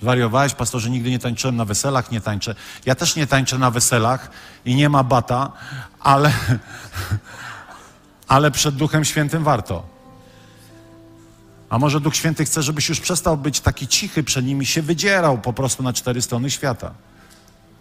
[0.00, 2.54] Zwariowałeś, pastorze, nigdy nie tańczyłem na weselach, nie tańczę.
[2.87, 4.30] Ja też nie tańczę na weselach
[4.64, 5.52] i nie ma bata,
[6.00, 6.32] ale–
[8.29, 9.83] ale przed Duchem Świętym warto.
[11.69, 15.39] A może Duch Święty chce, żebyś już przestał być taki cichy przed nimi, się wydzierał
[15.39, 16.95] po prostu na cztery strony świata.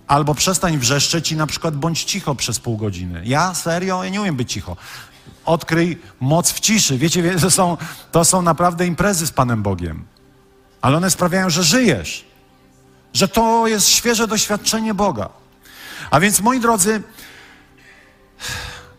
[0.07, 3.21] Albo przestań wrzeszczeć i na przykład bądź cicho przez pół godziny.
[3.25, 4.77] Ja serio, ja nie umiem być cicho.
[5.45, 6.97] Odkryj moc w ciszy.
[6.97, 7.77] Wiecie, to są,
[8.11, 10.05] to są naprawdę imprezy z Panem Bogiem.
[10.81, 12.25] Ale one sprawiają, że żyjesz.
[13.13, 15.29] Że to jest świeże doświadczenie Boga.
[16.11, 17.01] A więc, moi drodzy,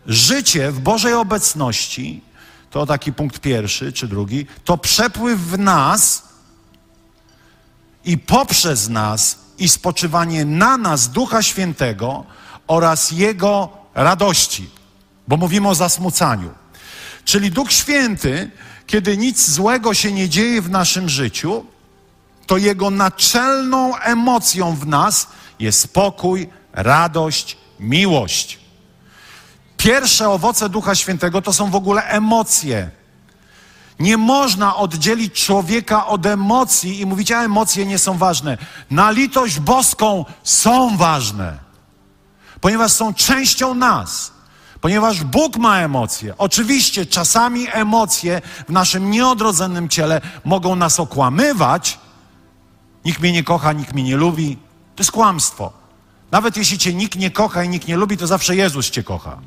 [0.07, 2.21] życie w Bożej obecności
[2.69, 6.23] to taki punkt pierwszy czy drugi, to przepływ w nas
[8.05, 12.25] i poprzez nas i spoczywanie na nas Ducha Świętego
[12.67, 14.69] oraz Jego radości,
[15.27, 16.49] bo mówimy o zasmucaniu.
[17.25, 18.51] Czyli Duch Święty,
[18.87, 21.65] kiedy nic złego się nie dzieje w naszym życiu,
[22.47, 25.27] to Jego naczelną emocją w nas
[25.59, 28.66] jest spokój, radość, miłość.
[29.77, 32.89] Pierwsze owoce Ducha Świętego to są w ogóle emocje.
[33.99, 38.57] Nie można oddzielić człowieka od emocji i mówić, a emocje nie są ważne.
[38.91, 41.57] Na litość boską są ważne,
[42.61, 44.37] ponieważ są częścią nas.
[44.81, 46.37] Ponieważ Bóg ma emocje.
[46.37, 51.99] Oczywiście czasami emocje w naszym nieodrodzonym ciele mogą nas okłamywać.
[53.05, 54.57] Nikt mnie nie kocha, nikt mnie nie lubi.
[54.95, 55.73] To jest kłamstwo.
[56.31, 59.37] Nawet jeśli cię nikt nie kocha i nikt nie lubi, to zawsze Jezus cię kocha.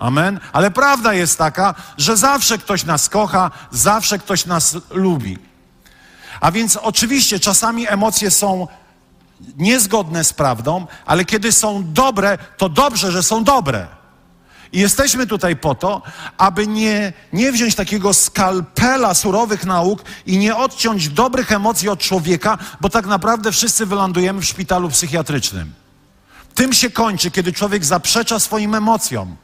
[0.00, 0.40] Amen.
[0.52, 5.38] Ale prawda jest taka, że zawsze ktoś nas kocha, zawsze ktoś nas lubi.
[6.40, 8.68] A więc oczywiście czasami emocje są
[9.56, 13.86] niezgodne z prawdą, ale kiedy są dobre, to dobrze, że są dobre.
[14.72, 16.02] I jesteśmy tutaj po to,
[16.38, 22.58] aby nie, nie wziąć takiego skalpela surowych nauk i nie odciąć dobrych emocji od człowieka,
[22.80, 25.72] bo tak naprawdę wszyscy wylądujemy w szpitalu psychiatrycznym.
[26.54, 29.36] Tym się kończy, kiedy człowiek zaprzecza swoim emocjom.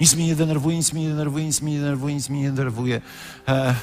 [0.00, 2.50] Nic mnie nie denerwuje, nic mnie nie denerwuje, nic mnie nie denerwuje, nic mnie nie
[2.50, 3.00] denerwuje.
[3.48, 3.74] E,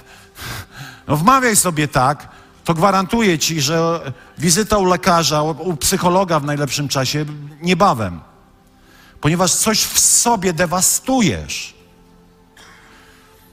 [1.08, 2.30] no wmawiaj sobie tak,
[2.64, 4.00] to gwarantuję ci, że
[4.38, 7.26] wizyta u lekarza, u psychologa w najlepszym czasie
[7.62, 8.20] niebawem.
[9.22, 11.74] Ponieważ coś w sobie dewastujesz.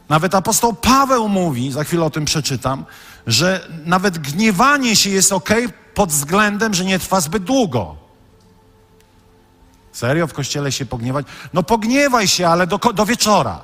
[0.09, 2.85] Nawet apostoł Paweł mówi, za chwilę o tym przeczytam,
[3.27, 5.51] że nawet gniewanie się jest ok
[5.95, 8.04] pod względem, że nie trwa zbyt długo.
[9.95, 11.27] Serio w kościele się pogniewać?
[11.53, 13.61] No pogniewaj się, ale do, do wieczora.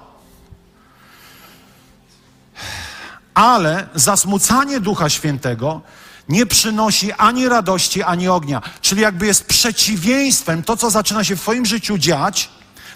[3.34, 5.80] Ale zasmucanie Ducha Świętego
[6.28, 8.62] nie przynosi ani radości, ani ognia.
[8.80, 12.50] Czyli jakby jest przeciwieństwem to, co zaczyna się w Twoim życiu dziać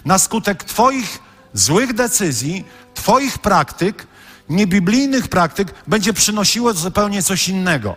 [0.05, 1.19] na skutek Twoich
[1.53, 4.07] złych decyzji, Twoich praktyk,
[4.49, 7.95] niebiblijnych praktyk, będzie przynosiło zupełnie coś innego.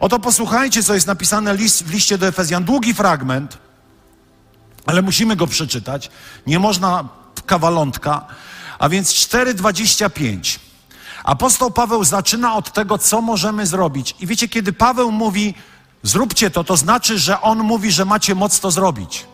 [0.00, 2.64] Oto posłuchajcie, co jest napisane w liście do Efezjan.
[2.64, 3.63] Długi fragment
[4.86, 6.10] ale musimy go przeczytać.
[6.46, 7.08] Nie można
[7.46, 8.26] kawalątka.
[8.78, 10.58] A więc 4,25.
[11.24, 14.14] Apostoł Paweł zaczyna od tego, co możemy zrobić.
[14.20, 15.54] I wiecie, kiedy Paweł mówi,
[16.02, 19.26] zróbcie to, to znaczy, że on mówi, że macie moc to zrobić.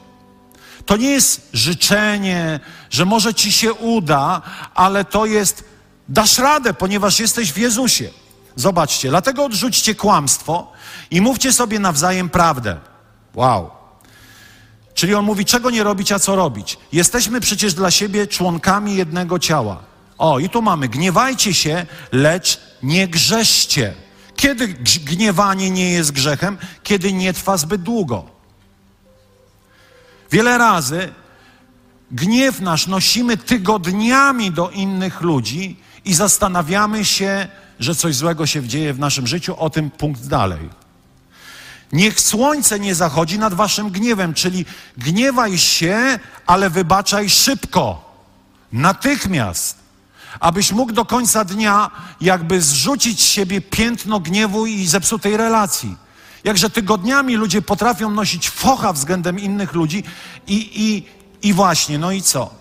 [0.87, 2.61] To nie jest życzenie,
[2.91, 4.43] że może ci się uda,
[4.75, 5.65] ale to jest,
[6.09, 8.11] dasz radę, ponieważ jesteś w Jezusie.
[8.57, 10.73] Zobaczcie, dlatego odrzućcie kłamstwo
[11.11, 12.77] i mówcie sobie nawzajem prawdę.
[13.35, 13.80] Wow.
[15.01, 16.79] Czyli on mówi, czego nie robić, a co robić.
[16.93, 19.83] Jesteśmy przecież dla siebie członkami jednego ciała.
[20.19, 23.95] O, i tu mamy, gniewajcie się, lecz nie grzeszcie.
[24.37, 24.69] Kiedy
[25.05, 26.59] gniewanie nie jest grzechem?
[26.83, 28.25] Kiedy nie trwa zbyt długo.
[30.31, 31.13] Wiele razy
[32.11, 38.95] gniew nasz nosimy tygodniami do innych ludzi i zastanawiamy się, że coś złego się dzieje
[38.95, 40.80] w naszym życiu, o tym punkt dalej.
[41.93, 44.65] Niech słońce nie zachodzi nad waszym gniewem, czyli
[44.99, 48.11] gniewaj się, ale wybaczaj szybko,
[48.73, 49.79] natychmiast,
[50.41, 55.97] abyś mógł do końca dnia jakby zrzucić z siebie piętno gniewu i zepsutej relacji.
[56.45, 60.05] Jakże tygodniami ludzie potrafią nosić focha względem innych ludzi
[60.47, 61.07] i, i,
[61.49, 62.60] i właśnie, no i co?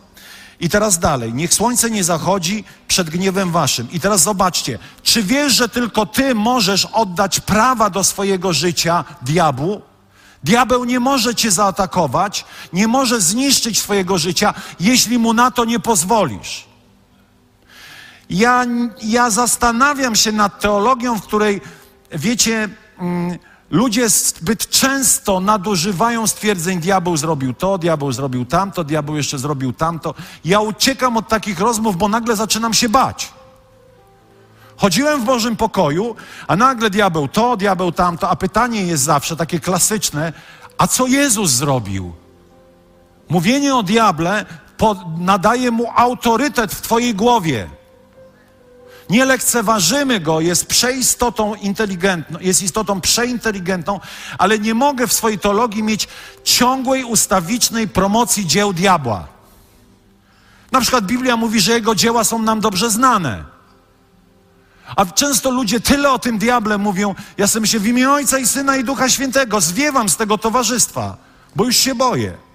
[0.59, 1.33] I teraz dalej.
[1.33, 3.91] Niech słońce nie zachodzi przed gniewem waszym.
[3.91, 4.79] I teraz zobaczcie.
[5.03, 9.81] Czy wiesz, że tylko ty możesz oddać prawa do swojego życia diabłu?
[10.43, 15.79] Diabeł nie może cię zaatakować, nie może zniszczyć swojego życia, jeśli mu na to nie
[15.79, 16.67] pozwolisz.
[18.29, 18.65] Ja,
[19.01, 21.61] ja zastanawiam się nad teologią, w której,
[22.11, 22.69] wiecie,
[22.99, 23.39] mm,
[23.71, 30.13] Ludzie zbyt często nadużywają stwierdzeń, diabeł zrobił to, diabeł zrobił tamto, diabeł jeszcze zrobił tamto.
[30.45, 33.33] Ja uciekam od takich rozmów, bo nagle zaczynam się bać.
[34.77, 36.15] Chodziłem w Bożym pokoju,
[36.47, 40.33] a nagle diabeł to, diabeł tamto, a pytanie jest zawsze takie klasyczne,
[40.77, 42.13] a co Jezus zrobił?
[43.29, 44.45] Mówienie o diable
[45.17, 47.78] nadaje mu autorytet w Twojej głowie.
[49.09, 53.99] Nie lekceważymy go, jest przeistotą inteligentną, jest istotą przeinteligentną,
[54.37, 56.07] ale nie mogę w swojej teologii mieć
[56.43, 59.27] ciągłej, ustawicznej promocji dzieł diabła.
[60.71, 63.43] Na przykład Biblia mówi, że jego dzieła są nam dobrze znane.
[64.95, 68.47] A często ludzie tyle o tym diable mówią, ja sobie myślę, w imię Ojca i
[68.47, 71.17] Syna i Ducha Świętego zwiewam z tego towarzystwa,
[71.55, 72.48] bo już się boję.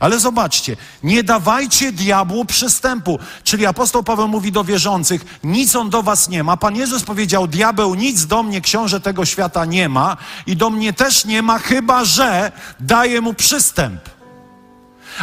[0.00, 3.18] Ale zobaczcie, nie dawajcie diabłu przystępu.
[3.44, 6.56] Czyli apostoł Paweł mówi do wierzących, nic on do was nie ma.
[6.56, 10.92] Pan Jezus powiedział, diabeł nic do mnie, książę tego świata nie ma i do mnie
[10.92, 14.00] też nie ma, chyba że daje mu przystęp.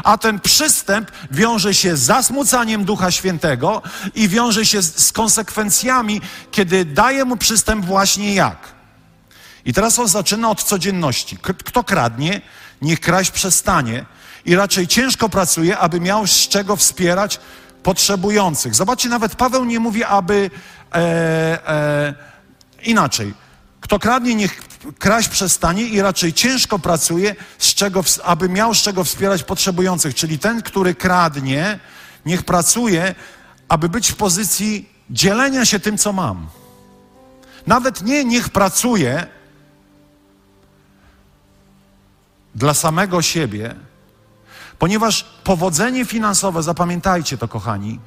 [0.04, 3.82] A ten przystęp wiąże się z zasmucaniem Ducha Świętego
[4.16, 8.58] i wiąże się z, z konsekwencjami, kiedy daje mu przystęp właśnie jak.
[9.66, 11.38] I teraz on zaczyna od codzienności.
[11.66, 12.42] Kto kradnie,
[12.82, 14.06] niech kraść przestanie
[14.46, 17.40] i raczej ciężko pracuje, aby miał z czego wspierać
[17.84, 18.76] potrzebujących.
[18.76, 20.52] Zobaczcie, nawet Paweł nie mówi, aby
[20.94, 22.14] e, e,
[22.84, 23.34] inaczej.
[23.82, 24.62] Kto kradnie, niech
[25.00, 30.16] kraść przestanie i raczej ciężko pracuje, z czego, aby miał z czego wspierać potrzebujących.
[30.16, 31.80] Czyli ten, który kradnie,
[32.26, 33.16] niech pracuje,
[33.70, 36.48] aby być w pozycji dzielenia się tym, co mam.
[37.68, 39.28] Nawet nie niech pracuje
[42.56, 43.76] dla samego siebie,
[44.82, 48.00] Ponieważ powodzenie finansowe, zapamiętajcie to, kochani,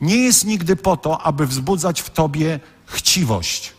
[0.00, 3.72] nie jest nigdy po to, aby wzbudzać w tobie chciwość.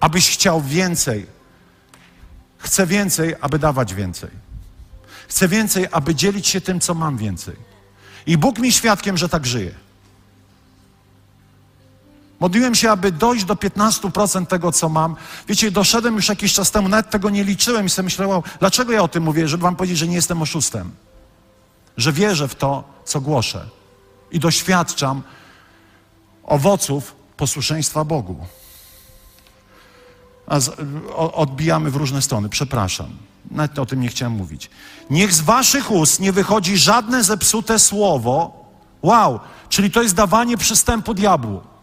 [0.00, 1.26] Abyś chciał więcej.
[2.58, 4.30] Chcę więcej, aby dawać więcej.
[5.28, 7.56] Chcę więcej, aby dzielić się tym, co mam więcej.
[8.26, 9.74] I Bóg mi świadkiem, że tak żyje.
[12.44, 15.16] Modliłem się, aby dojść do 15% tego, co mam.
[15.48, 19.02] Wiecie, doszedłem już jakiś czas temu, nawet tego nie liczyłem i sobie myślałem, dlaczego ja
[19.02, 19.48] o tym mówię?
[19.48, 20.90] Żeby wam powiedzieć, że nie jestem oszustem.
[21.96, 23.68] Że wierzę w to, co głoszę.
[24.30, 25.22] I doświadczam
[26.44, 28.46] owoców posłuszeństwa Bogu.
[30.46, 30.68] A z,
[31.14, 33.10] o, odbijamy w różne strony, przepraszam.
[33.50, 34.70] Nawet o tym nie chciałem mówić.
[35.10, 38.64] Niech z waszych ust nie wychodzi żadne zepsute słowo.
[39.02, 41.73] Wow, czyli to jest dawanie przystępu diabłu.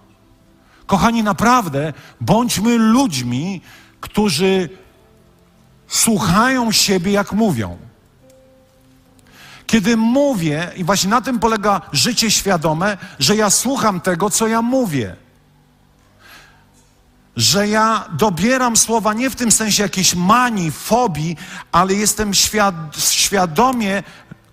[0.91, 3.61] Kochani, naprawdę bądźmy ludźmi,
[4.01, 4.69] którzy
[5.87, 7.77] słuchają siebie, jak mówią.
[9.67, 14.61] Kiedy mówię, i właśnie na tym polega życie świadome, że ja słucham tego, co ja
[14.61, 15.15] mówię.
[17.35, 21.37] Że ja dobieram słowa nie w tym sensie jakiejś manii, fobii,
[21.71, 24.03] ale jestem świad świadomie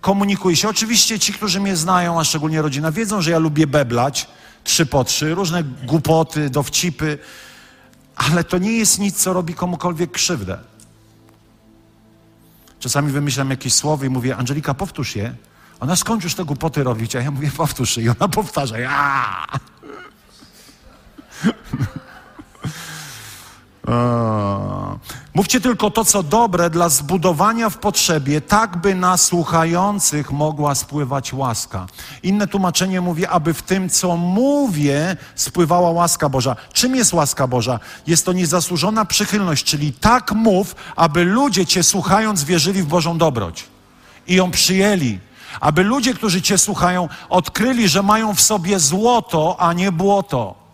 [0.01, 0.69] komunikuję się.
[0.69, 4.27] Oczywiście ci, którzy mnie znają, a szczególnie rodzina, wiedzą, że ja lubię beblać
[4.65, 7.19] trzy po trzy, różne głupoty, dowcipy,
[8.17, 10.59] ale to nie jest nic, co robi komukolwiek krzywdę.
[12.81, 15.35] Czasami wymyślam jakieś słowo i mówię, Angelika, powtórz je.
[15.81, 18.03] Ona skończysz te głupoty robić, a ja mówię, powtórz je.
[18.03, 19.47] I ona powtarza, ja.
[25.35, 31.33] Mówcie tylko to, co dobre dla zbudowania w potrzebie, tak by na słuchających mogła spływać
[31.33, 31.87] łaska.
[32.23, 36.57] Inne tłumaczenie mówi, aby w tym, co mówię, spływała łaska Boża.
[36.73, 37.81] Czym jest łaska Boża?
[38.07, 43.65] Jest to niezasłużona przychylność, czyli tak mów, aby ludzie Cię słuchając wierzyli w Bożą dobroć
[44.27, 45.19] i ją przyjęli.
[45.61, 50.68] Aby ludzie, którzy Cię słuchają, odkryli, że mają w sobie złoto, a nie błoto.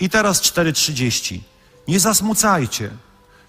[0.00, 1.40] I teraz 4:30.
[1.88, 2.90] Nie zasmucajcie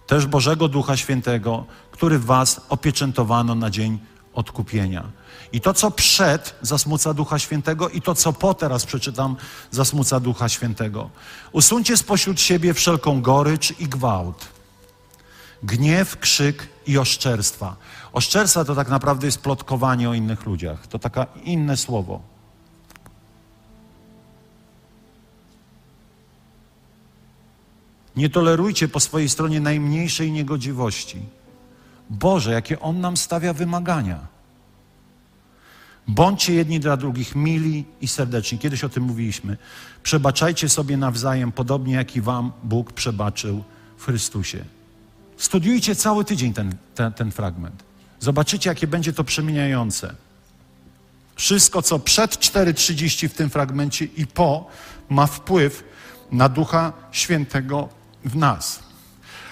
[0.07, 3.99] też Bożego Ducha Świętego, który was opieczętowano na dzień
[4.33, 5.03] odkupienia.
[5.53, 9.35] I to, co przed, zasmuca Ducha Świętego, i to, co po teraz przeczytam,
[9.71, 11.09] zasmuca Ducha Świętego.
[11.51, 14.47] Usuńcie spośród siebie wszelką gorycz i gwałt,
[15.63, 17.75] gniew, krzyk i oszczerstwa.
[18.13, 20.87] Oszczerstwa to tak naprawdę jest plotkowanie o innych ludziach.
[20.87, 22.21] To takie inne słowo.
[28.21, 31.19] Nie tolerujcie po swojej stronie najmniejszej niegodziwości.
[32.09, 34.19] Boże, jakie On nam stawia wymagania.
[36.07, 38.59] Bądźcie jedni dla drugich mili i serdeczni.
[38.59, 39.57] Kiedyś o tym mówiliśmy.
[40.03, 43.63] Przebaczajcie sobie nawzajem, podobnie jak i Wam Bóg przebaczył
[43.97, 44.65] w Chrystusie.
[45.37, 47.83] Studiujcie cały tydzień ten, ten, ten fragment.
[48.19, 50.15] Zobaczycie, jakie będzie to przemieniające.
[51.35, 54.67] Wszystko, co przed 4.30 w tym fragmencie i po,
[55.09, 55.83] ma wpływ
[56.31, 58.79] na Ducha Świętego w nas.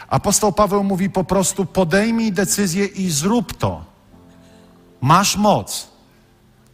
[0.08, 3.86] Apostoł Paweł mówi po prostu: podejmij decyzję i zrób to.
[5.02, 5.88] Masz moc.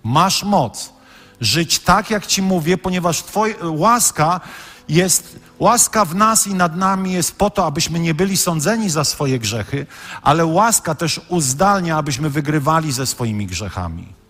[0.03, 0.93] Masz moc.
[1.41, 4.41] Żyć tak, jak ci mówię, ponieważ twoja łaska
[4.89, 9.03] jest, łaska w nas i nad nami jest po to, abyśmy nie byli sądzeni za
[9.03, 9.85] swoje grzechy,
[10.21, 14.24] ale łaska też uzdalnia, abyśmy wygrywali ze swoimi grzechami.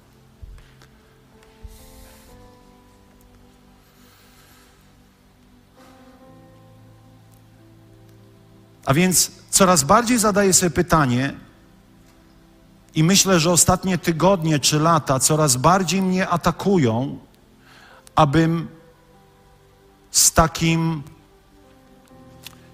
[8.86, 11.34] A więc coraz bardziej zadaję sobie pytanie,
[12.96, 17.18] i myślę, że ostatnie tygodnie czy lata coraz bardziej mnie atakują,
[18.16, 18.68] abym
[20.12, 21.04] z takim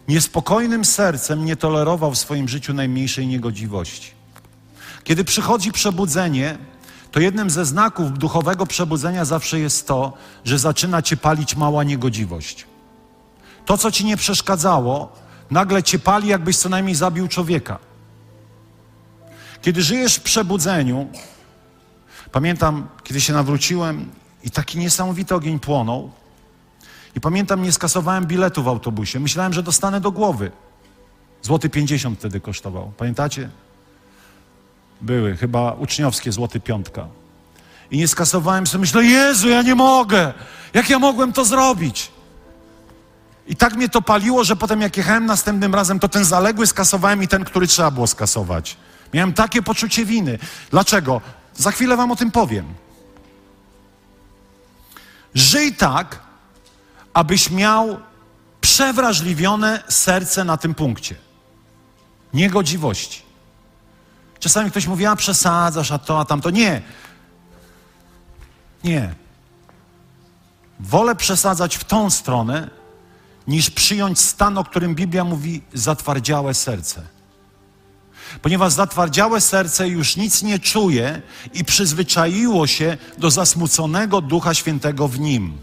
[0.08, 4.12] niespokojnym sercem nie tolerował w swoim życiu najmniejszej niegodziwości.
[5.04, 6.58] Kiedy przychodzi przebudzenie,
[7.12, 10.14] to jednym ze znaków duchowego przebudzenia zawsze jest to,
[10.46, 12.66] że zaczyna cię palić mała niegodziwość.
[13.66, 15.16] To, co ci nie przeszkadzało,
[15.52, 17.80] nagle cię pali, jakbyś co najmniej zabił człowieka.
[19.62, 21.08] Kiedy żyjesz w przebudzeniu,
[22.32, 24.12] pamiętam, kiedy się nawróciłem
[24.44, 26.12] i taki niesamowity ogień płonął,
[27.16, 29.20] i pamiętam, nie skasowałem biletu w autobusie.
[29.20, 30.52] Myślałem, że dostanę do głowy.
[31.42, 32.92] Złoty 50 wtedy kosztował.
[32.98, 33.50] Pamiętacie?
[35.02, 37.08] Były, chyba uczniowskie złoty piątka.
[37.92, 40.34] I nie skasowałem sobie, myślę, Jezu, ja nie mogę.
[40.74, 42.12] Jak ja mogłem to zrobić?
[43.48, 47.24] I tak mnie to paliło, że potem jak jechałem następnym razem, to ten zaległy skasowałem
[47.24, 48.78] i ten, który trzeba było skasować.
[49.14, 50.40] Miałem takie poczucie winy.
[50.72, 51.22] Dlaczego?
[51.56, 52.74] Za chwilę wam o tym powiem.
[55.36, 56.20] Żyj tak,
[57.14, 58.00] abyś miał
[58.62, 61.16] przewrażliwione serce na tym punkcie.
[62.34, 63.22] Niegodziwości.
[64.40, 66.50] Czasami ktoś mówi, a przesadzasz, a to, a tamto.
[66.50, 66.82] Nie.
[68.84, 69.14] Nie.
[70.80, 72.70] Wolę przesadzać w tą stronę,
[73.52, 77.02] niż przyjąć stan, o którym Biblia mówi, zatwardziałe serce.
[78.42, 81.22] Ponieważ zatwardziałe serce już nic nie czuje
[81.54, 85.58] i przyzwyczaiło się do zasmuconego Ducha Świętego w nim.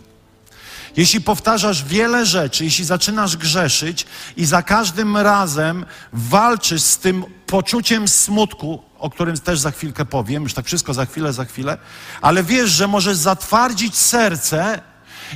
[0.97, 8.09] Jeśli powtarzasz wiele rzeczy, jeśli zaczynasz grzeszyć i za każdym razem walczysz z tym poczuciem
[8.09, 11.79] smutku, o którym też za chwilkę powiem, już tak wszystko za chwilę, za chwilę,
[12.21, 14.81] ale wiesz, że możesz zatwardzić serce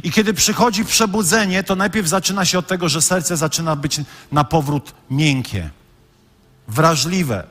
[0.02, 4.00] i kiedy przychodzi przebudzenie, to najpierw zaczyna się od tego, że serce zaczyna być
[4.32, 5.70] na powrót miękkie,
[6.68, 7.46] wrażliwe,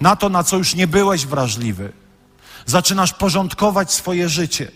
[0.00, 1.92] na to, na co już nie byłeś wrażliwy.
[2.66, 4.70] Zaczynasz porządkować swoje życie.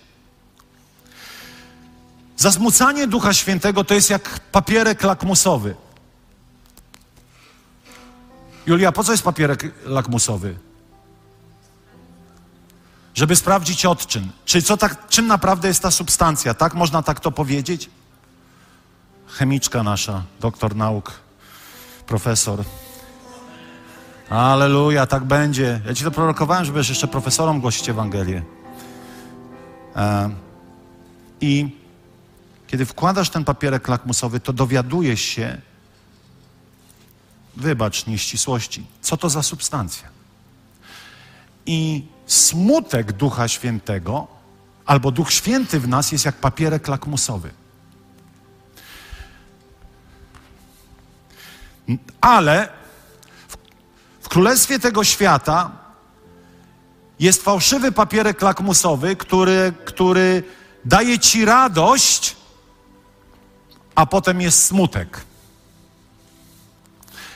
[2.37, 5.75] Zasmucanie Ducha Świętego to jest jak papierek lakmusowy.
[8.67, 10.59] Julia, po co jest papierek lakmusowy?
[13.15, 14.31] Żeby sprawdzić odczyn.
[14.45, 16.75] Czy co tak, czym naprawdę jest ta substancja, tak?
[16.75, 17.91] Można tak to powiedzieć?
[19.27, 21.13] Chemiczka nasza, doktor nauk,
[22.07, 22.65] profesor.
[24.31, 25.81] Aleluja, tak będzie.
[25.87, 28.43] Ja ci to prorokowałem, żebyś jeszcze profesorom głosić Ewangelię.
[29.97, 30.31] E,
[31.41, 31.77] I
[32.67, 35.61] kiedy wkładasz ten papierek lakmusowy, to dowiadujesz się,
[37.57, 40.09] wybacz nieścisłości, co to za substancja.
[41.67, 44.27] I smutek Ducha Świętego,
[44.87, 47.51] albo Duch Święty w nas jest jak papierek lakmusowy.
[52.21, 52.69] Ale
[53.49, 53.57] w,
[54.21, 55.71] w królestwie tego świata
[57.21, 60.43] jest fałszywy papierek lakmusowy, który, który
[60.85, 62.37] daje ci radość,
[63.95, 65.21] a potem jest smutek.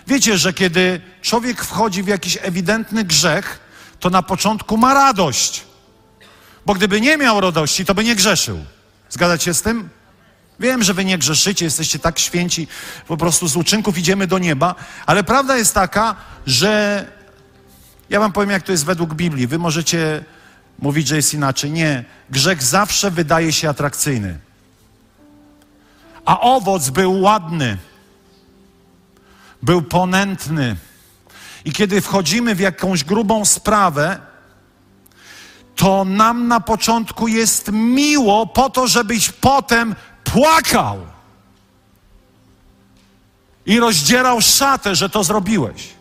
[0.06, 3.65] Wiecie, że kiedy człowiek wchodzi w jakiś ewidentny grzech,
[4.06, 5.64] to na początku ma radość.
[6.66, 8.64] Bo gdyby nie miał radości, to by nie grzeszył.
[9.10, 9.88] Zgadzacie się z tym?
[10.60, 12.68] Wiem, że wy nie grzeszycie, jesteście tak święci,
[13.08, 14.74] po prostu z uczynków idziemy do nieba,
[15.06, 17.04] ale prawda jest taka, że
[18.10, 19.46] ja wam powiem, jak to jest według Biblii.
[19.46, 20.24] Wy możecie
[20.78, 21.70] mówić, że jest inaczej.
[21.70, 22.04] Nie.
[22.30, 24.38] Grzech zawsze wydaje się atrakcyjny
[26.26, 27.78] a owoc był ładny,
[29.62, 30.76] był ponętny.
[31.66, 34.18] I kiedy wchodzimy w jakąś grubą sprawę,
[35.76, 39.94] to nam na początku jest miło po to, żebyś potem
[40.24, 40.98] płakał
[43.66, 45.95] i rozdzierał szatę, że to zrobiłeś.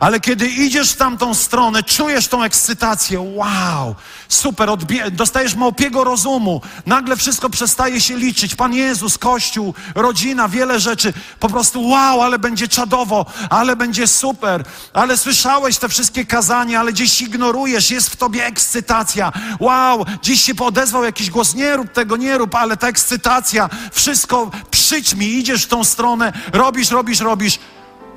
[0.00, 3.94] Ale kiedy idziesz w tamtą stronę, czujesz tą ekscytację, wow,
[4.28, 4.68] super,
[5.12, 8.54] dostajesz małpiego rozumu, nagle wszystko przestaje się liczyć.
[8.54, 11.12] Pan Jezus, Kościół, rodzina, wiele rzeczy.
[11.40, 16.92] Po prostu wow, ale będzie czadowo, ale będzie super, ale słyszałeś te wszystkie kazania, ale
[16.92, 19.32] gdzieś ignorujesz, jest w tobie ekscytacja.
[19.60, 24.50] Wow, dziś się odezwał jakiś głos, nie rób tego, nie rób, ale ta ekscytacja, wszystko
[25.16, 27.58] mi, idziesz w tą stronę, robisz, robisz, robisz.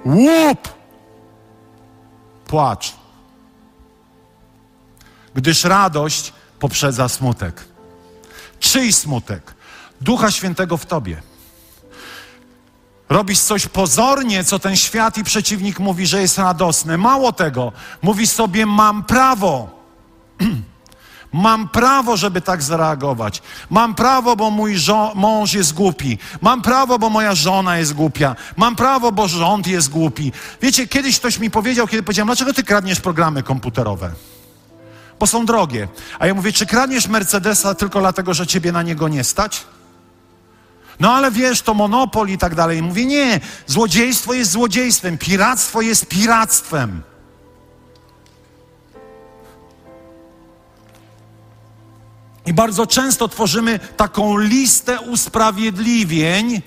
[0.05, 0.76] Łup!
[2.47, 2.93] Płacz.
[5.33, 7.65] Gdyż radość poprzedza smutek.
[8.59, 9.53] Czyj smutek?
[10.01, 11.21] Ducha Świętego w tobie.
[13.09, 16.97] Robisz coś pozornie, co ten świat i przeciwnik mówi, że jest radosne.
[16.97, 17.71] Mało tego,
[18.01, 19.69] mówi sobie: Mam prawo.
[21.33, 23.41] Mam prawo, żeby tak zareagować.
[23.69, 24.75] Mam prawo, bo mój
[25.15, 26.17] mąż jest głupi.
[26.41, 28.35] Mam prawo, bo moja żona jest głupia.
[28.55, 30.31] Mam prawo, bo rząd jest głupi.
[30.61, 34.11] Wiecie, kiedyś ktoś mi powiedział, kiedy powiedziałem, dlaczego ty kradniesz programy komputerowe?
[35.19, 35.87] Bo są drogie.
[36.19, 39.65] A ja mówię, czy kradniesz Mercedesa tylko dlatego, że ciebie na niego nie stać?
[40.99, 42.81] No ale wiesz, to monopol i tak dalej.
[42.81, 47.01] Mówię, nie, złodziejstwo jest złodziejstwem, piractwo jest piractwem.
[52.47, 56.61] I bardzo często tworzymy taką listę usprawiedliwień,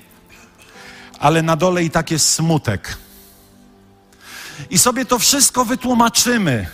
[1.19, 2.97] ale na dole i tak jest smutek.
[4.71, 6.67] I sobie to wszystko wytłumaczymy.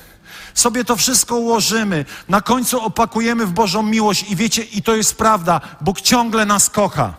[0.54, 2.04] Sobie to wszystko ułożymy.
[2.28, 6.70] Na końcu opakujemy w Bożą miłość i wiecie, i to jest prawda, Bóg ciągle nas
[6.70, 7.14] kocha.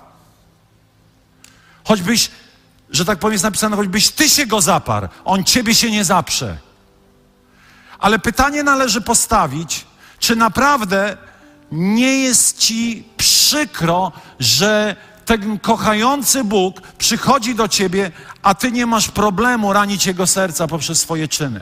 [1.84, 2.32] Choćbyś,
[2.90, 6.58] że tak powiem jest napisane, choćbyś ty się go zaparł, on ciebie się nie zaprze.
[8.00, 9.86] Ale pytanie należy postawić,
[10.20, 11.18] czy naprawdę
[11.72, 14.96] nie jest ci przykro, że
[15.26, 18.12] ten kochający Bóg przychodzi do ciebie,
[18.42, 21.60] a ty nie masz problemu ranić jego serca poprzez swoje czyny.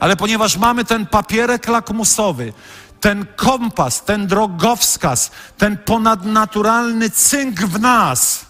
[0.00, 2.52] Ale ponieważ mamy ten papierek lakmusowy,
[3.00, 8.46] ten kompas, ten drogowskaz, ten ponadnaturalny cynk w nas,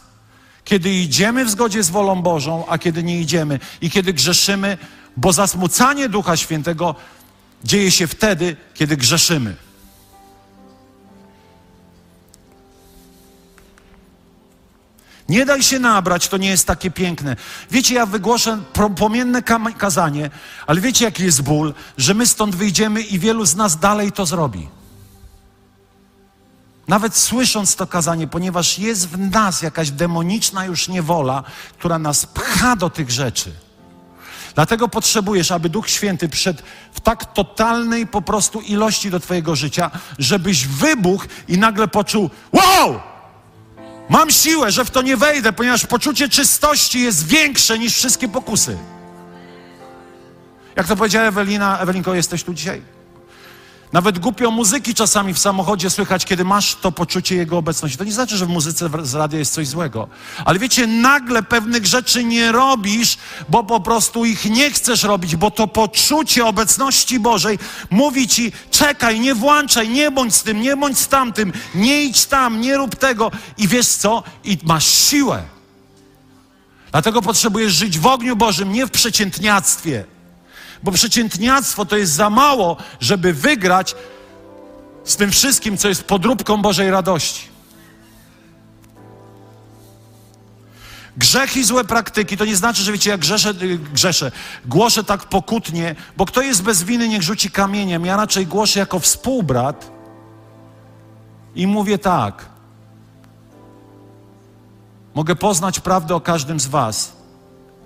[0.64, 4.79] kiedy idziemy w zgodzie z wolą Bożą, a kiedy nie idziemy i kiedy grzeszymy,
[5.16, 6.95] bo zasmucanie Ducha Świętego
[7.65, 9.57] dzieje się wtedy, kiedy grzeszymy.
[15.29, 17.37] Nie daj się nabrać, to nie jest takie piękne.
[17.71, 18.59] Wiecie, ja wygłoszę
[18.97, 19.43] płomienne
[19.79, 20.31] kazanie,
[20.67, 24.27] ale wiecie, jaki jest ból, że my stąd wyjdziemy i wielu z nas dalej to
[24.27, 24.69] zrobi.
[26.89, 31.43] Nawet słysząc to kazanie, ponieważ jest w nas jakaś demoniczna już niewola,
[31.79, 33.53] która nas pcha do tych rzeczy.
[34.55, 39.90] Dlatego potrzebujesz, aby Duch Święty przyszedł w tak totalnej po prostu ilości do Twojego życia,
[40.18, 43.01] żebyś wybuchł i nagle poczuł: Wow!
[44.09, 48.78] Mam siłę, że w to nie wejdę, ponieważ poczucie czystości jest większe niż wszystkie pokusy.
[50.76, 52.99] Jak to powiedziała Ewelina, Ewelinko, jesteś tu dzisiaj?
[53.93, 57.99] Nawet głupio muzyki czasami w samochodzie słychać, kiedy masz to poczucie Jego obecności.
[57.99, 60.09] To nie znaczy, że w muzyce z radia jest coś złego.
[60.45, 63.18] Ale wiecie, nagle pewnych rzeczy nie robisz,
[63.49, 67.59] bo po prostu ich nie chcesz robić, bo to poczucie obecności Bożej
[67.91, 72.26] mówi ci, czekaj, nie włączaj, nie bądź z tym, nie bądź z tamtym, nie idź
[72.26, 73.30] tam, nie rób tego.
[73.59, 74.22] I wiesz co?
[74.45, 75.43] I masz siłę.
[76.93, 80.05] Dlatego potrzebujesz żyć w ogniu Bożym, nie w przeciętniactwie.
[80.83, 83.95] Bo przeciętniactwo to jest za mało, żeby wygrać
[85.05, 87.51] z tym wszystkim, co jest podróbką Bożej radości.
[91.16, 93.55] Grzech i złe praktyki to nie znaczy, że wiecie, jak grzeszę,
[93.93, 94.33] grzeszę,
[94.66, 98.07] głoszę tak pokutnie, bo kto jest bez winy, niech rzuci kamieniem.
[98.07, 99.91] Ja raczej głoszę jako współbrat
[101.55, 102.47] i mówię tak.
[105.14, 107.12] Mogę poznać prawdę o każdym z Was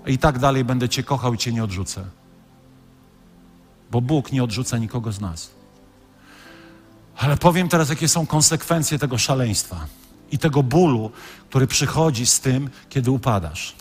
[0.07, 2.05] i tak dalej będę Cię kochał i Cię nie odrzucę
[3.95, 5.51] bo Bóg nie odrzuca nikogo z nas.
[7.17, 9.87] Ale powiem teraz, jakie są konsekwencje tego szaleństwa
[10.33, 11.11] i tego bólu,
[11.49, 13.75] który przychodzi z tym, kiedy upadasz.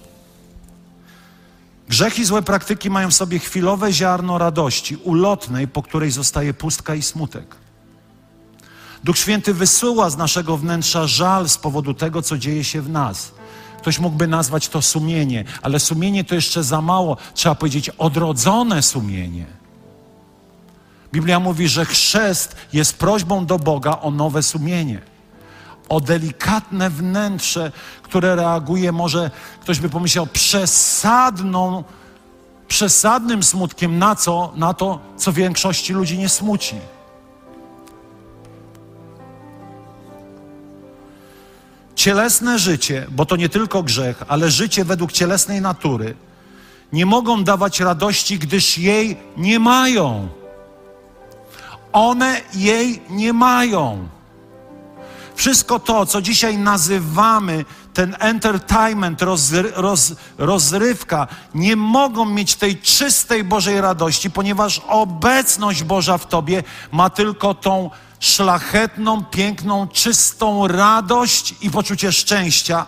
[1.89, 6.95] Grzech i złe praktyki mają w sobie chwilowe ziarno radości, ulotnej, po której zostaje pustka
[6.95, 7.55] i smutek.
[9.03, 13.31] Duch Święty wysyła z naszego wnętrza żal z powodu tego, co dzieje się w nas.
[13.77, 17.17] Ktoś mógłby nazwać to sumienie, ale sumienie to jeszcze za mało.
[17.33, 19.62] Trzeba powiedzieć odrodzone sumienie.
[21.13, 25.01] Biblia mówi, że chrzest jest prośbą do Boga o nowe sumienie,
[25.89, 27.71] o delikatne wnętrze,
[28.03, 31.83] które reaguje, może ktoś by pomyślał, przesadną,
[32.67, 34.53] przesadnym smutkiem na co?
[34.55, 36.75] Na to, co większości ludzi nie smuci.
[41.95, 46.15] Cielesne życie, bo to nie tylko grzech, ale życie według cielesnej natury,
[46.93, 50.42] nie mogą dawać radości, gdyż jej nie mają.
[51.93, 54.07] One jej nie mają.
[55.35, 63.43] Wszystko to, co dzisiaj nazywamy ten entertainment, rozry, roz, rozrywka, nie mogą mieć tej czystej
[63.43, 67.89] Bożej radości, ponieważ obecność Boża w Tobie ma tylko tą
[68.19, 72.85] szlachetną, piękną, czystą radość i poczucie szczęścia.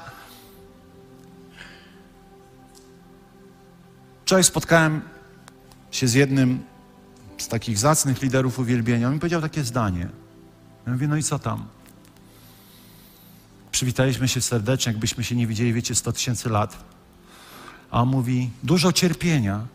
[4.25, 5.01] Wczoraj spotkałem
[5.91, 6.74] się z jednym
[7.45, 10.09] z takich zacnych liderów uwielbienia, on mi powiedział takie zdanie.
[10.87, 11.65] Ja mówię, no i co tam?
[13.75, 16.83] przywitaliśmy się serdecznie, jakbyśmy się nie widzieli, wiecie, 100 tysięcy lat.
[17.91, 19.65] A on mówi, dużo cierpienia,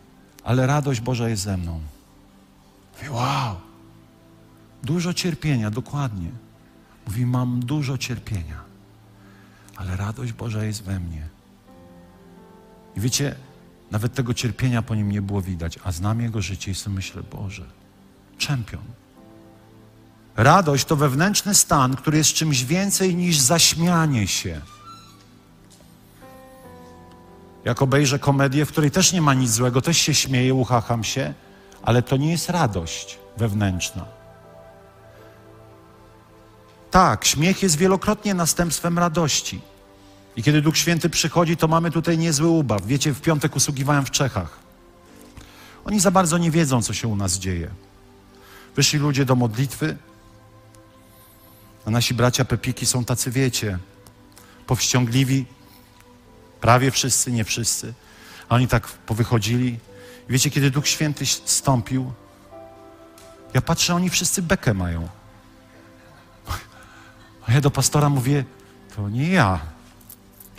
[0.43, 1.81] ale radość Boża jest ze mną.
[2.97, 3.55] Mówię, wow,
[4.83, 6.29] dużo cierpienia, dokładnie.
[7.07, 8.61] Mówi, mam dużo cierpienia,
[9.75, 11.27] ale radość Boża jest we mnie.
[12.97, 13.35] I wiecie,
[13.91, 17.23] nawet tego cierpienia po nim nie było widać, a znam jego życie i sobie myślę,
[17.23, 17.65] Boże,
[18.37, 18.83] czempion.
[20.35, 24.61] Radość to wewnętrzny stan, który jest czymś więcej niż zaśmianie się.
[27.65, 31.33] Jak obejrzę komedię, w której też nie ma nic złego, też się śmieję, uchacham się,
[31.83, 34.05] ale to nie jest radość wewnętrzna.
[36.91, 39.61] Tak, śmiech jest wielokrotnie następstwem radości.
[40.35, 42.85] I kiedy Duch Święty przychodzi, to mamy tutaj niezły ubaw.
[42.85, 44.59] Wiecie, w piątek usługiwałem w Czechach.
[45.85, 47.69] Oni za bardzo nie wiedzą, co się u nas dzieje.
[48.75, 49.97] Wyszli ludzie do modlitwy,
[51.85, 53.79] a nasi bracia Pepiki są tacy, wiecie,
[54.67, 55.45] powściągliwi.
[56.61, 57.93] Prawie wszyscy, nie wszyscy.
[58.49, 59.79] A oni tak powychodzili.
[60.29, 62.13] I wiecie, kiedy Duch Święty stąpił,
[63.53, 65.07] ja patrzę, oni wszyscy bekę mają.
[67.47, 68.45] A ja do pastora mówię,
[68.95, 69.59] to nie ja,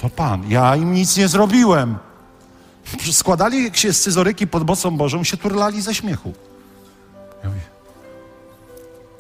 [0.03, 0.50] to Pan.
[0.50, 1.98] Ja im nic nie zrobiłem.
[3.12, 6.32] Składali się scyzoryki pod mocą Bożą, się turlali ze śmiechu.
[7.44, 7.61] Ja mówię,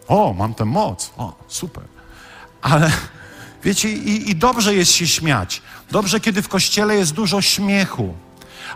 [0.08, 1.10] o, mam tę moc.
[1.16, 1.84] O, super.
[2.62, 2.92] Ale
[3.64, 5.62] wiecie, i, i dobrze jest się śmiać.
[5.90, 8.14] Dobrze, kiedy w kościele jest dużo śmiechu.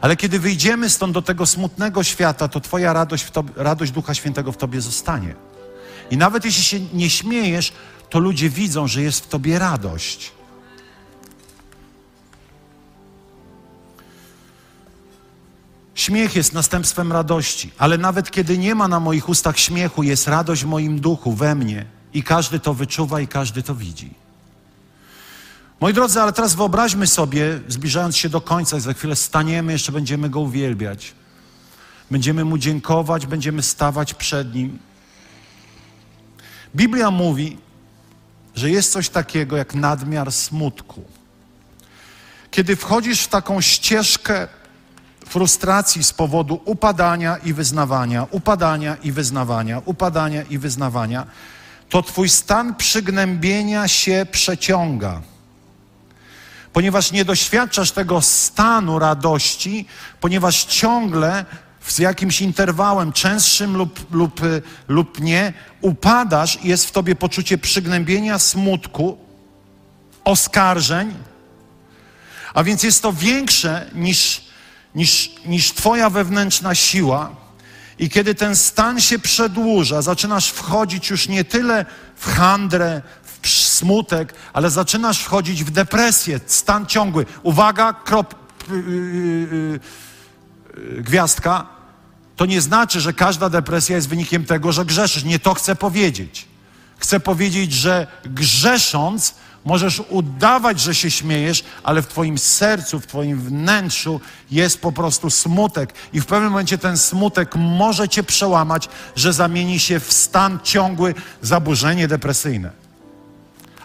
[0.01, 4.53] Ale kiedy wyjdziemy stąd do tego smutnego świata, to Twoja radość, tobie, radość Ducha Świętego
[4.53, 5.35] w Tobie zostanie.
[6.11, 7.73] I nawet jeśli się nie śmiejesz,
[8.11, 10.36] to ludzie widzą, że jest w Tobie radość.
[15.97, 20.65] Śmiech jest następstwem radości, ale nawet kiedy nie ma na moich ustach śmiechu, jest radość
[20.65, 21.87] w moim duchu, we mnie.
[22.15, 24.11] I każdy to wyczuwa i każdy to widzi.
[25.81, 30.31] Moi drodzy, ale teraz wyobraźmy sobie, zbliżając się do końca, za chwilę staniemy, jeszcze będziemy
[30.31, 31.13] Go uwielbiać.
[32.11, 34.79] Będziemy Mu dziękować, będziemy stawać przed Nim.
[36.75, 37.59] Biblia mówi,
[38.55, 41.05] że jest coś takiego jak nadmiar smutku.
[42.51, 44.49] Kiedy wchodzisz w taką ścieżkę
[45.29, 51.27] frustracji z powodu upadania i wyznawania, upadania i wyznawania, upadania i wyznawania,
[51.89, 55.23] to Twój stan przygnębienia się przeciąga.
[56.73, 59.87] Ponieważ nie doświadczasz tego stanu radości,
[60.21, 61.45] ponieważ ciągle
[61.87, 64.41] z jakimś interwałem, częstszym lub, lub,
[64.89, 69.19] lub nie, upadasz i jest w tobie poczucie przygnębienia, smutku,
[70.25, 71.15] oskarżeń,
[72.55, 74.46] a więc jest to większe niż,
[74.97, 77.31] niż, niż Twoja wewnętrzna siła.
[77.99, 81.87] I kiedy ten stan się przedłuża, zaczynasz wchodzić już nie tyle
[82.17, 83.03] w handrę,
[83.43, 87.27] w smutek, ale zaczynasz wchodzić w depresję, stan ciągły.
[87.43, 88.35] Uwaga, krop,
[88.71, 89.81] yy, yy,
[90.77, 91.67] yy, gwiazdka.
[92.37, 95.25] To nie znaczy, że każda depresja jest wynikiem tego, że grzeszysz.
[95.25, 96.47] Nie to chcę powiedzieć.
[96.99, 99.35] Chcę powiedzieć, że grzesząc,
[99.67, 105.31] Możesz udawać, że się śmiejesz, ale w Twoim sercu, w Twoim wnętrzu jest po prostu
[105.31, 105.95] smutek.
[106.13, 111.15] I w pewnym momencie ten smutek może Cię przełamać, że zamieni się w stan ciągły,
[111.43, 112.71] zaburzenie depresyjne.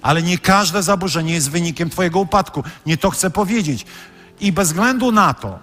[0.02, 2.64] Ale nie każde zaburzenie jest wynikiem Twojego upadku.
[2.86, 3.86] Nie to chcę powiedzieć.
[4.40, 5.60] I bez względu na to,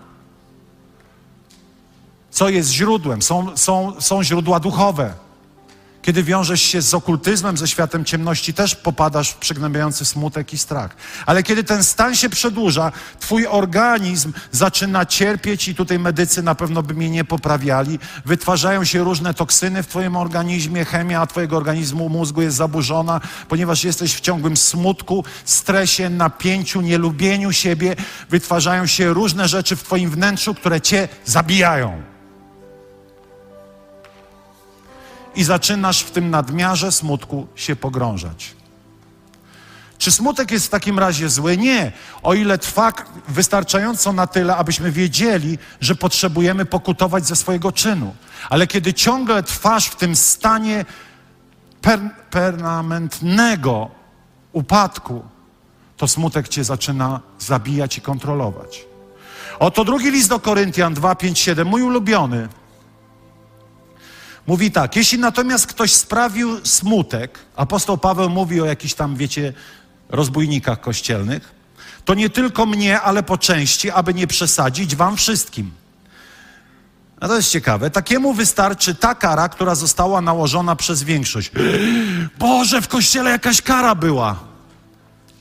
[2.30, 5.27] co jest źródłem, są, są, są źródła duchowe.
[6.08, 10.96] Kiedy wiążesz się z okultyzmem, ze światem ciemności, też popadasz w przygnębiający smutek i strach.
[11.26, 16.82] Ale kiedy ten stan się przedłuża, twój organizm zaczyna cierpieć i tutaj medycy na pewno
[16.82, 17.98] by mnie nie poprawiali.
[18.24, 24.14] Wytwarzają się różne toksyny w twoim organizmie, chemia twojego organizmu, mózgu jest zaburzona, ponieważ jesteś
[24.14, 27.96] w ciągłym smutku, stresie, napięciu, nielubieniu siebie.
[28.30, 32.17] Wytwarzają się różne rzeczy w twoim wnętrzu, które cię zabijają.
[35.34, 38.58] I zaczynasz w tym nadmiarze smutku się pogrążać.
[39.98, 41.56] Czy smutek jest w takim razie zły?
[41.56, 41.92] Nie.
[42.22, 42.92] O ile trwa
[43.28, 48.14] wystarczająco na tyle, abyśmy wiedzieli, że potrzebujemy pokutować ze swojego czynu.
[48.50, 50.84] Ale kiedy ciągle trwasz w tym stanie
[51.80, 52.00] per,
[52.30, 53.90] permanentnego
[54.52, 55.24] upadku,
[55.96, 58.84] to smutek cię zaczyna zabijać i kontrolować.
[59.58, 62.48] Oto drugi list do Koryntian 2, 5, 7, mój ulubiony.
[64.48, 69.52] Mówi tak, jeśli natomiast ktoś sprawił smutek, apostoł Paweł mówi o jakichś tam, wiecie,
[70.08, 71.54] rozbójnikach kościelnych,
[72.04, 75.70] to nie tylko mnie, ale po części, aby nie przesadzić wam wszystkim.
[77.20, 77.90] A to jest ciekawe.
[77.90, 81.50] Takiemu wystarczy ta kara, która została nałożona przez większość.
[82.38, 84.40] Boże, w kościele jakaś kara była.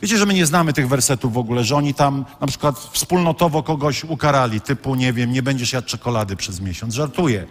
[0.02, 3.64] Wiecie, że my nie znamy tych wersetów w ogóle, że oni tam na przykład wspólnotowo
[3.64, 6.94] kogoś ukarali, typu, nie wiem, nie będziesz jadł czekolady przez miesiąc.
[6.94, 7.48] Żartuję.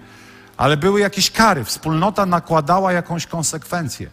[0.57, 1.64] Ale były jakieś kary.
[1.64, 4.11] Wspólnota nakładała jakąś konsekwencję.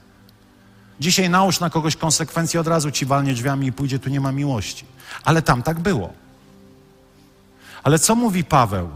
[0.99, 4.31] Dzisiaj nałóż na kogoś konsekwencje, od razu ci walnie drzwiami i pójdzie, tu nie ma
[4.31, 4.85] miłości.
[5.23, 6.13] Ale tam tak było.
[7.83, 8.89] Ale co mówi Paweł?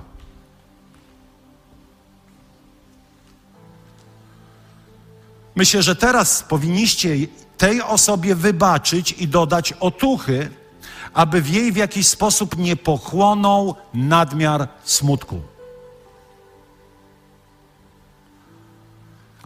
[5.55, 7.15] Myślę, że teraz powinniście
[7.57, 10.49] tej osobie wybaczyć i dodać otuchy,
[11.13, 15.41] aby w jej w jakiś sposób nie pochłonął nadmiar smutku.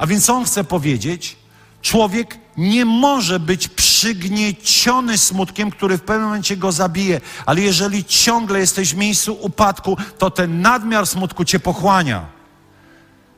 [0.01, 1.37] A więc on chce powiedzieć,
[1.81, 8.59] człowiek nie może być przygnieciony smutkiem, który w pewnym momencie go zabije, ale jeżeli ciągle
[8.59, 12.25] jesteś w miejscu upadku, to ten nadmiar smutku cię pochłania.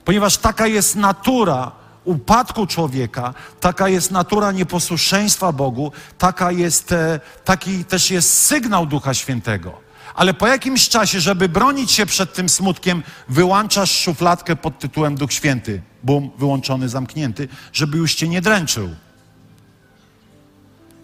[0.05, 1.72] Ponieważ taka jest natura
[2.03, 9.14] upadku człowieka, taka jest natura nieposłuszeństwa Bogu, taka jest, e, taki też jest sygnał Ducha
[9.14, 9.74] Świętego.
[10.16, 15.34] Ale po jakimś czasie, żeby bronić się przed tym smutkiem, wyłączasz szufladkę pod tytułem Duch
[15.34, 15.82] Święty.
[16.04, 18.89] Bum, wyłączony, zamknięty, żeby już cię nie dręczył.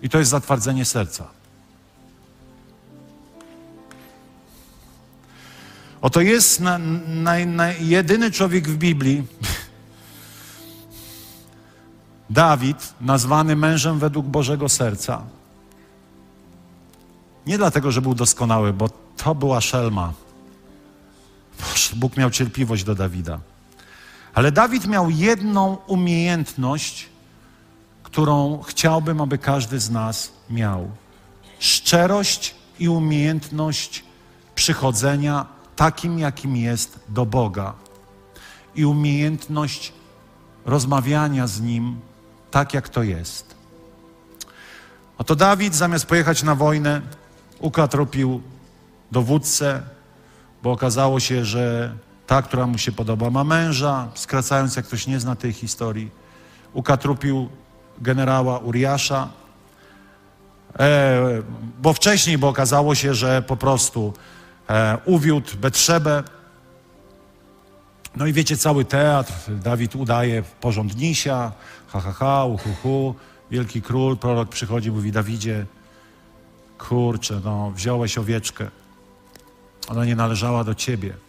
[0.02, 1.28] I to jest zatwardzenie serca.
[6.02, 6.78] Oto jest na,
[7.08, 9.24] na, na jedyny człowiek w Biblii,
[12.30, 15.22] Dawid, nazwany mężem według Bożego serca.
[17.47, 20.14] Nie dlatego, że był doskonały, bo to była szelma.
[21.95, 23.39] Bóg miał cierpliwość do Dawida.
[24.34, 27.09] Ale Dawid miał jedną umiejętność,
[28.03, 30.89] którą chciałbym, aby każdy z nas miał.
[31.59, 34.03] Szczerość i umiejętność
[34.55, 37.73] przychodzenia takim, jakim jest do Boga.
[38.75, 39.93] I umiejętność
[40.65, 41.99] rozmawiania z Nim
[42.51, 43.55] tak, jak to jest.
[45.17, 47.01] Oto Dawid, zamiast pojechać na wojnę,
[47.59, 48.41] ukatropił
[49.11, 49.84] dowódcę,
[50.63, 51.95] bo okazało się, że
[52.30, 56.11] ta, która mu się podoba, ma męża, skracając, jak ktoś nie zna tej historii.
[56.73, 57.49] Ukatrupił
[58.01, 59.30] generała Uriasza,
[60.80, 61.19] e,
[61.82, 64.13] bo wcześniej, bo okazało się, że po prostu
[64.69, 66.23] e, uwiódł Betrzebę.
[68.15, 71.51] No i wiecie, cały teatr, Dawid udaje porządnisia,
[71.88, 73.15] ha, ha, ha, uhu,
[73.51, 75.65] wielki król, prorok przychodzi, mówi, Dawidzie,
[76.77, 78.67] kurczę, no, wziąłeś owieczkę,
[79.88, 81.28] ona nie należała do ciebie.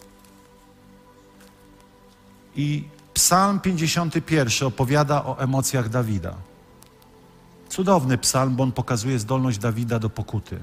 [2.57, 2.85] I
[3.15, 6.35] Psalm 51 opowiada o emocjach Dawida.
[7.69, 10.59] Cudowny psalm, bo on pokazuje zdolność Dawida do pokuty.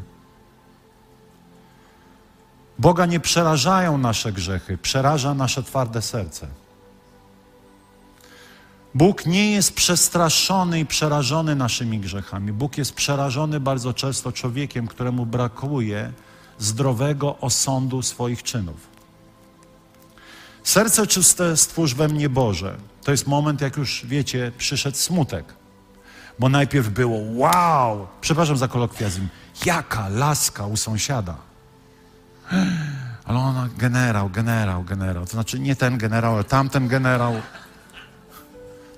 [2.79, 6.47] Boga nie przerażają nasze grzechy, przeraża nasze twarde serce.
[8.95, 12.53] Bóg nie jest przestraszony i przerażony naszymi grzechami.
[12.53, 16.11] Bóg jest przerażony bardzo często człowiekiem, któremu brakuje
[16.59, 18.96] zdrowego osądu swoich czynów.
[20.67, 22.75] Serce czyste stwórz we mnie Boże.
[23.03, 25.45] To jest moment, jak już wiecie, przyszedł smutek.
[26.39, 29.27] Bo najpierw było wow, przepraszam za kolokwializm,
[29.65, 31.35] jaka laska u sąsiada.
[33.25, 35.25] Ale ona generał, generał, generał.
[35.25, 37.33] To znaczy nie ten generał, ale tamten generał.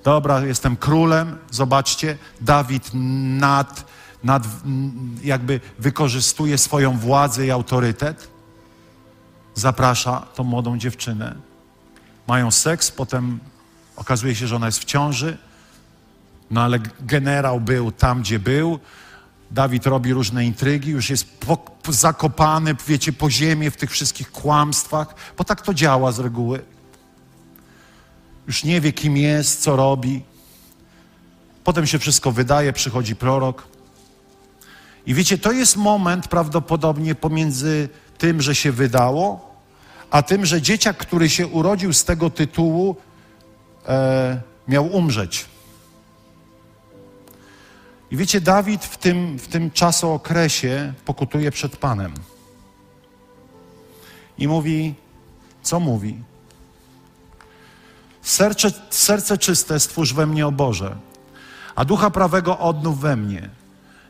[0.04, 1.38] Dobra, jestem królem.
[1.50, 2.90] Zobaczcie, Dawid
[3.38, 3.84] nad,
[4.24, 4.46] nad,
[5.22, 8.28] jakby wykorzystuje swoją władzę i autorytet.
[9.54, 11.49] Zaprasza tą młodą dziewczynę.
[12.30, 13.38] Mają seks, potem
[13.96, 15.38] okazuje się, że ona jest w ciąży.
[16.50, 18.78] No ale generał był tam, gdzie był.
[19.50, 24.30] Dawid robi różne intrygi, już jest po, po, zakopany, wiecie, po ziemię w tych wszystkich
[24.30, 26.62] kłamstwach, bo tak to działa z reguły
[28.50, 30.22] już nie wie, kim jest, co robi.
[31.64, 33.68] Potem się wszystko wydaje, przychodzi prorok.
[35.06, 39.49] I wiecie, to jest moment prawdopodobnie pomiędzy tym, że się wydało,
[40.10, 42.96] a tym, że dzieciak, który się urodził z tego tytułu,
[43.88, 45.46] e, miał umrzeć.
[48.10, 52.14] I wiecie, Dawid w tym, w tym czasookresie pokutuje przed Panem.
[54.38, 54.94] I mówi,
[55.62, 56.22] co mówi?
[58.22, 60.96] Serce, serce czyste stwórz we mnie, o Boże,
[61.74, 63.50] a ducha prawego odnów we mnie.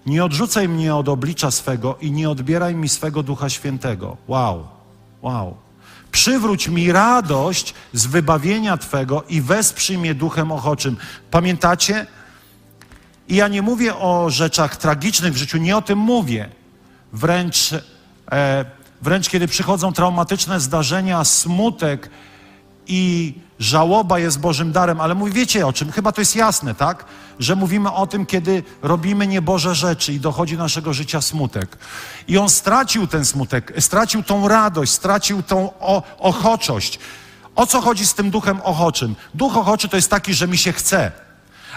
[0.07, 4.17] Nie odrzucaj mnie od oblicza swego i nie odbieraj mi swego ducha świętego.
[4.29, 4.69] Wow,
[5.23, 5.57] wow.
[6.13, 10.97] Przywróć mi radość z wybawienia Twego i wesprzyj mnie duchem ochoczym.
[11.31, 12.07] Pamiętacie?
[13.29, 16.49] I ja nie mówię o rzeczach tragicznych w życiu, nie o tym mówię.
[17.13, 17.71] Wręcz,
[18.33, 18.65] e,
[19.03, 22.11] wręcz kiedy przychodzą traumatyczne zdarzenia, smutek
[22.87, 25.93] i żałoba jest Bożym darem, ale mówi, wiecie o czym?
[25.93, 27.05] Chyba to jest jasne, tak?
[27.39, 31.79] Że mówimy o tym, kiedy robimy nieboże rzeczy i dochodzi do naszego życia smutek.
[32.29, 35.73] I on stracił ten smutek, stracił tą radość, stracił tą
[36.19, 36.99] ochoczość.
[37.57, 39.15] O co chodzi z tym duchem ochoczym?
[39.35, 41.13] Duch ochoczy to jest taki, że mi się chce.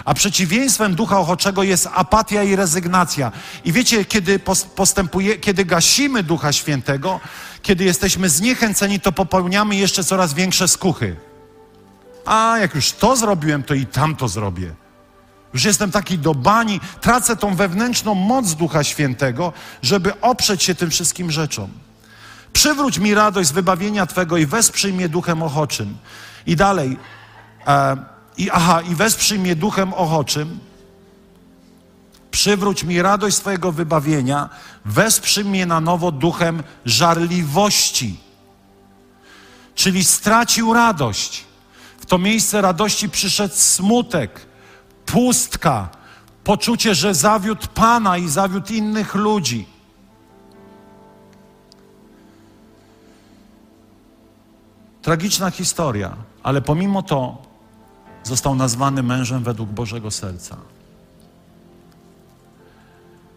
[0.04, 3.32] A przeciwieństwem ducha ochoczego jest apatia i rezygnacja.
[3.64, 4.40] I wiecie, kiedy
[4.76, 7.20] postępuje, kiedy gasimy Ducha Świętego,
[7.64, 11.16] kiedy jesteśmy zniechęceni, to popełniamy jeszcze coraz większe skuchy.
[12.24, 14.74] A jak już to zrobiłem, to i tamto zrobię.
[15.54, 19.52] Już jestem taki do bani, tracę tą wewnętrzną moc Ducha Świętego,
[19.82, 21.70] żeby oprzeć się tym wszystkim rzeczom.
[22.52, 25.96] Przywróć mi radość z wybawienia Twego i wesprzyj mnie duchem ochoczym.
[26.46, 26.96] I dalej.
[27.66, 27.96] E,
[28.36, 30.58] i aha, i wesprzyj mnie duchem ochoczym.
[32.34, 34.48] Przywróć mi radość swojego wybawienia,
[34.84, 38.20] wesprzyj mnie na nowo duchem żarliwości.
[39.74, 41.44] Czyli stracił radość.
[41.98, 44.46] W to miejsce radości przyszedł smutek,
[45.06, 45.88] pustka,
[46.44, 49.66] poczucie, że zawiódł Pana i zawiódł innych ludzi.
[55.02, 57.42] Tragiczna historia, ale pomimo to
[58.22, 60.73] został nazwany mężem według Bożego serca.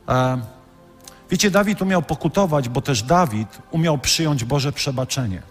[0.10, 0.41] E,
[1.30, 5.41] wiecie, Dawid umiał pokutować, bo też Dawid umiał przyjąć Boże przebaczenie.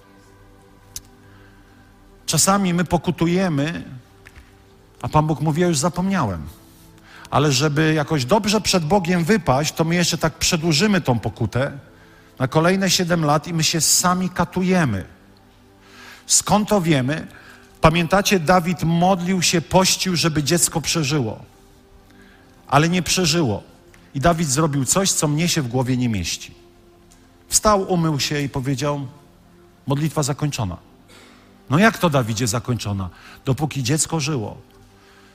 [2.27, 3.85] Czasami my pokutujemy,
[5.03, 6.47] a Pan Bóg mówi, ja już zapomniałem.
[7.31, 11.73] Ale żeby jakoś dobrze przed Bogiem wypaść, to my jeszcze tak przedłużymy tą pokutę
[12.39, 15.05] na kolejne siedem lat i my się sami katujemy.
[16.27, 17.27] Skąd to wiemy?
[17.81, 21.39] Pamiętacie, Dawid modlił się, pościł, żeby dziecko przeżyło,
[22.69, 23.63] ale nie przeżyło.
[24.17, 26.55] I Dawid zrobił coś, co mnie się w głowie nie mieści.
[27.49, 29.07] Wstał, umył się i powiedział:
[29.87, 30.77] Modlitwa zakończona.
[31.71, 33.11] No jak to, Dawidzie, zakończona?
[33.45, 34.57] Dopóki dziecko żyło,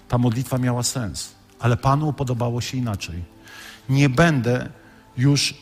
[0.07, 3.23] ta modlitwa miała sens, ale Panu podobało się inaczej.
[3.89, 4.69] Nie będę
[5.17, 5.53] już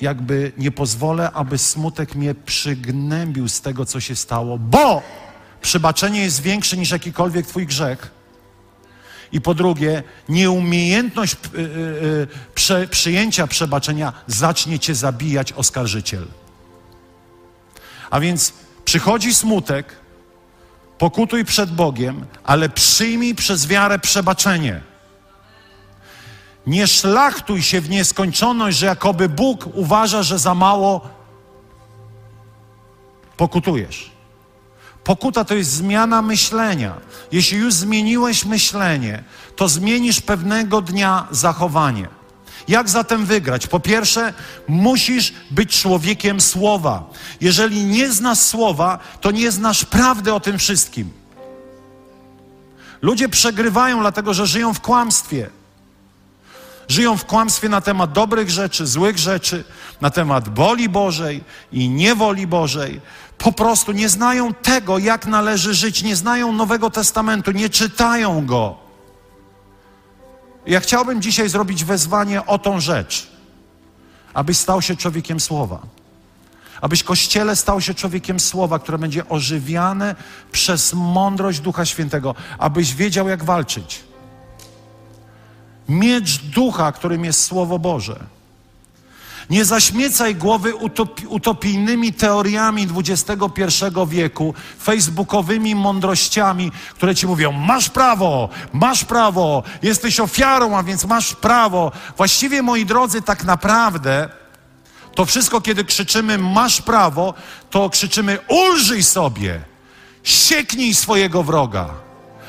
[0.00, 5.02] jakby nie pozwolę, aby smutek mnie przygnębił z tego, co się stało, bo
[5.62, 8.10] Przebaczenie jest większe niż jakikolwiek Twój grzech.
[9.32, 16.26] I po drugie, nieumiejętność y, y, y, prze, przyjęcia przebaczenia zacznie Cię zabijać oskarżyciel.
[18.10, 18.52] A więc
[18.84, 19.96] przychodzi smutek,
[20.98, 24.80] pokutuj przed Bogiem, ale przyjmij przez wiarę przebaczenie.
[26.66, 31.08] Nie szlachtuj się w nieskończoność, że jakoby Bóg uważa, że za mało
[33.36, 34.17] pokutujesz.
[35.08, 36.94] Pokuta to jest zmiana myślenia.
[37.32, 39.24] Jeśli już zmieniłeś myślenie,
[39.56, 42.08] to zmienisz pewnego dnia zachowanie.
[42.68, 43.66] Jak zatem wygrać?
[43.66, 44.34] Po pierwsze,
[44.66, 47.10] musisz być człowiekiem słowa.
[47.40, 51.10] Jeżeli nie znasz słowa, to nie znasz prawdy o tym wszystkim.
[53.02, 55.50] Ludzie przegrywają, dlatego że żyją w kłamstwie.
[56.88, 59.64] Żyją w kłamstwie na temat dobrych rzeczy, złych rzeczy,
[60.00, 63.00] na temat woli Bożej i niewoli Bożej.
[63.38, 68.76] Po prostu nie znają tego, jak należy żyć, nie znają Nowego Testamentu, nie czytają go.
[70.66, 73.30] Ja chciałbym dzisiaj zrobić wezwanie o tą rzecz,
[74.34, 75.78] abyś stał się człowiekiem słowa.
[76.80, 80.14] Abyś Kościele stał się człowiekiem słowa, które będzie ożywiane
[80.52, 84.07] przez mądrość Ducha Świętego, abyś wiedział, jak walczyć
[85.88, 88.20] miecz ducha, którym jest Słowo Boże.
[89.50, 98.48] Nie zaśmiecaj głowy utopi utopijnymi teoriami XXI wieku, facebookowymi mądrościami, które ci mówią: masz prawo,
[98.72, 101.92] masz prawo, jesteś ofiarą, a więc masz prawo.
[102.16, 104.28] Właściwie, moi drodzy, tak naprawdę
[105.14, 107.34] to wszystko, kiedy krzyczymy: masz prawo,
[107.70, 109.60] to krzyczymy: ulżyj sobie,
[110.22, 112.07] sieknij swojego wroga.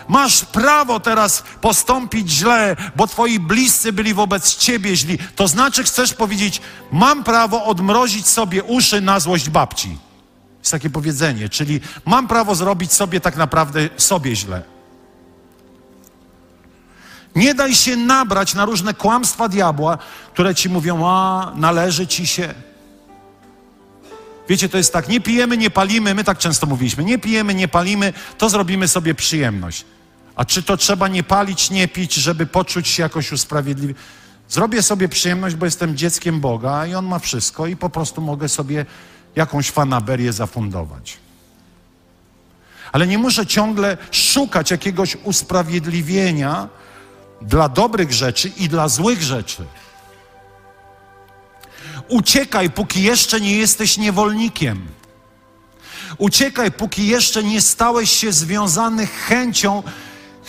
[0.10, 5.18] Masz prawo teraz postąpić źle, bo twoi bliscy byli wobec ciebie źli.
[5.36, 9.98] To znaczy chcesz powiedzieć, mam prawo odmrozić sobie uszy na złość babci.
[10.60, 14.64] Jest takie powiedzenie, czyli mam prawo zrobić sobie tak naprawdę sobie źle.
[17.36, 19.98] Nie daj się nabrać na różne kłamstwa diabła,
[20.34, 22.54] które ci mówią, a należy ci się.
[24.50, 27.68] Wiecie, to jest tak, nie pijemy, nie palimy, my tak często mówiliśmy, nie pijemy, nie
[27.68, 29.86] palimy, to zrobimy sobie przyjemność.
[30.40, 33.94] A czy to trzeba nie palić, nie pić, żeby poczuć się jakoś usprawiedliwie?
[34.50, 38.50] Zrobię sobie przyjemność, bo jestem dzieckiem Boga i On ma wszystko i po prostu mogę
[38.50, 38.86] sobie
[39.36, 41.18] jakąś fanaberię zafundować.
[42.92, 46.68] Ale nie muszę ciągle szukać jakiegoś usprawiedliwienia
[47.42, 49.66] dla dobrych rzeczy i dla złych rzeczy.
[52.08, 54.88] Uciekaj, póki jeszcze nie jesteś niewolnikiem.
[56.18, 59.84] Uciekaj, póki jeszcze nie stałeś się związany chęcią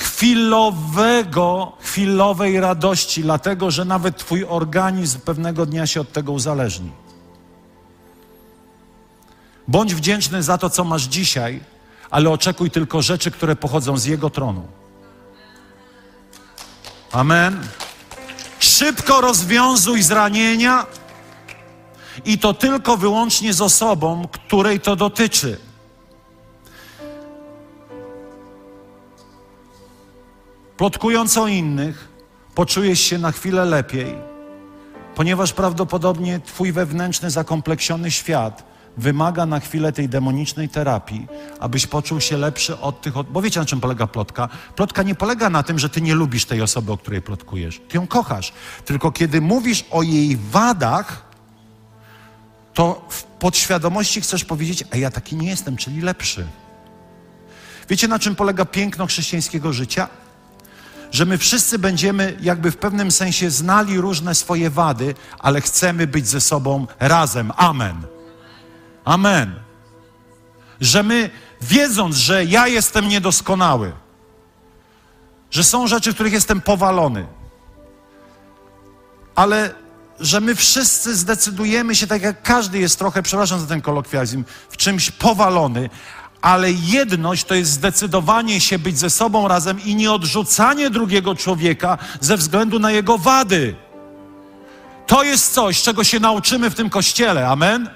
[0.01, 6.91] chwilowego, chwilowej radości, dlatego że nawet Twój organizm pewnego dnia się od tego uzależni.
[9.69, 11.61] Bądź wdzięczny za to, co masz dzisiaj,
[12.11, 14.67] ale oczekuj tylko rzeczy, które pochodzą z Jego tronu.
[17.13, 17.67] Amen.
[18.59, 20.87] Szybko rozwiązuj zranienia
[22.25, 25.70] i to tylko wyłącznie z osobą, której to dotyczy.
[30.81, 32.09] Plotkując o innych,
[32.55, 34.15] poczujesz się na chwilę lepiej,
[35.15, 38.65] ponieważ prawdopodobnie Twój wewnętrzny, zakompleksiony świat
[38.97, 41.27] wymaga na chwilę tej demonicznej terapii,
[41.59, 43.17] abyś poczuł się lepszy od tych.
[43.17, 43.31] Od...
[43.31, 44.49] Bo wiecie, na czym polega plotka?
[44.77, 47.81] Plotka nie polega na tym, że ty nie lubisz tej osoby, o której plotkujesz.
[47.89, 48.53] Ty ją kochasz.
[48.85, 51.25] Tylko kiedy mówisz o jej wadach,
[52.75, 56.47] to w podświadomości chcesz powiedzieć, a ja taki nie jestem, czyli lepszy.
[57.89, 60.09] Wiecie, na czym polega piękno chrześcijańskiego życia?
[61.11, 66.29] Że my wszyscy będziemy jakby w pewnym sensie znali różne swoje wady, ale chcemy być
[66.29, 67.53] ze sobą razem.
[67.57, 68.03] Amen.
[69.05, 69.55] Amen.
[70.81, 71.31] Że my,
[71.61, 73.93] wiedząc, że ja jestem niedoskonały,
[75.51, 77.27] że są rzeczy, w których jestem powalony,
[79.35, 79.75] ale
[80.21, 84.77] że my wszyscy zdecydujemy się, tak jak każdy jest trochę, przepraszam za ten kolokwializm, w
[84.77, 85.91] czymś powalony,
[86.43, 91.99] ale jedność to jest zdecydowanie się być ze sobą razem i nie odrzucanie drugiego człowieka
[92.21, 93.75] ze względu na jego wady.
[95.07, 97.49] To jest coś, czego się nauczymy w tym kościele.
[97.49, 97.91] Amen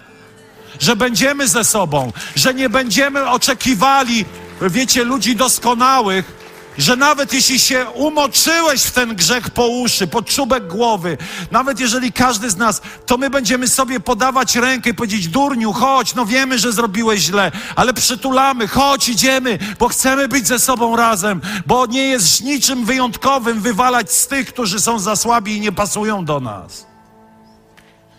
[0.80, 4.24] że będziemy ze sobą, że nie będziemy oczekiwali,
[4.60, 6.43] wiecie, ludzi doskonałych,
[6.78, 11.18] że nawet jeśli się umoczyłeś w ten grzech po uszy, pod czubek głowy,
[11.50, 16.14] nawet jeżeli każdy z nas, to my będziemy sobie podawać rękę i powiedzieć, durniu, chodź,
[16.14, 21.40] no wiemy, że zrobiłeś źle, ale przytulamy, chodź, idziemy, bo chcemy być ze sobą razem,
[21.66, 26.24] bo nie jest niczym wyjątkowym wywalać z tych, którzy są za słabi i nie pasują
[26.24, 26.86] do nas.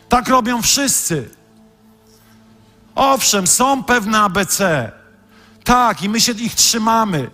[0.09, 1.29] Tak robią wszyscy.
[2.95, 4.91] Owszem, są pewne ABC.
[5.63, 7.29] Tak, i my się ich trzymamy.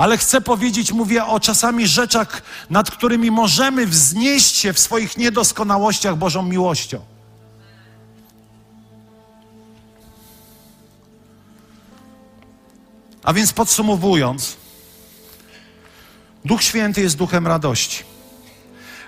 [0.00, 6.16] Ale chcę powiedzieć, mówię o czasami rzeczach, nad którymi możemy wznieść się w swoich niedoskonałościach
[6.16, 7.00] Bożą miłością.
[13.24, 14.56] A więc podsumowując,
[16.44, 18.04] Duch Święty jest duchem radości.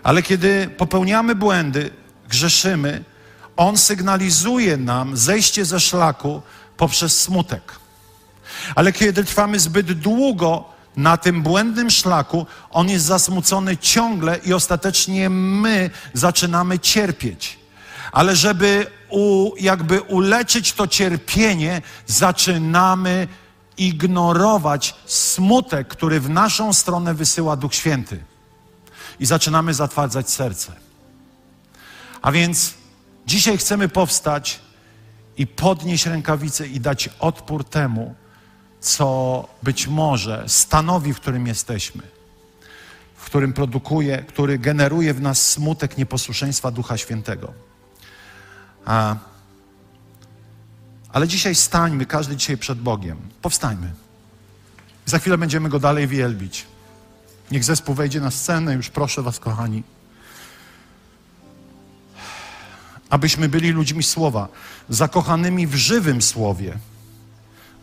[0.03, 1.91] Ale kiedy popełniamy błędy,
[2.29, 3.05] grzeszymy,
[3.57, 6.43] on sygnalizuje nam zejście ze szlaku
[6.77, 7.63] poprzez smutek.
[8.75, 15.31] Ale kiedy trwamy zbyt długo na tym błędnym szlaku, on jest zasmucony ciągle i ostatecznie
[15.31, 17.59] my zaczynamy cierpieć.
[18.13, 23.29] Ale żeby u, jakby uleczyć to cierpienie, zaczynamy
[23.77, 28.25] ignorować smutek, który w naszą stronę wysyła Duch Święty.
[29.21, 30.73] I zaczynamy zatwardzać serce.
[32.23, 32.75] A więc
[33.27, 34.61] Dzisiaj chcemy powstać
[35.37, 38.15] i podnieść rękawice i dać odpór temu,
[38.83, 42.03] co być może stanowi, w którym jesteśmy,
[43.17, 47.53] w którym produkuje, który generuje w nas smutek nieposłuszeństwa Ducha Świętego.
[48.85, 49.17] A,
[51.13, 53.19] ale dzisiaj stańmy, każdy dzisiaj przed Bogiem.
[53.43, 53.93] Powstańmy.
[55.07, 56.67] Za chwilę będziemy go dalej wielbić.
[57.51, 59.83] Niech zespół wejdzie na scenę, już proszę Was, kochani.
[63.13, 64.49] abyśmy byli ludźmi słowa,
[64.89, 66.79] zakochanymi w żywym słowie,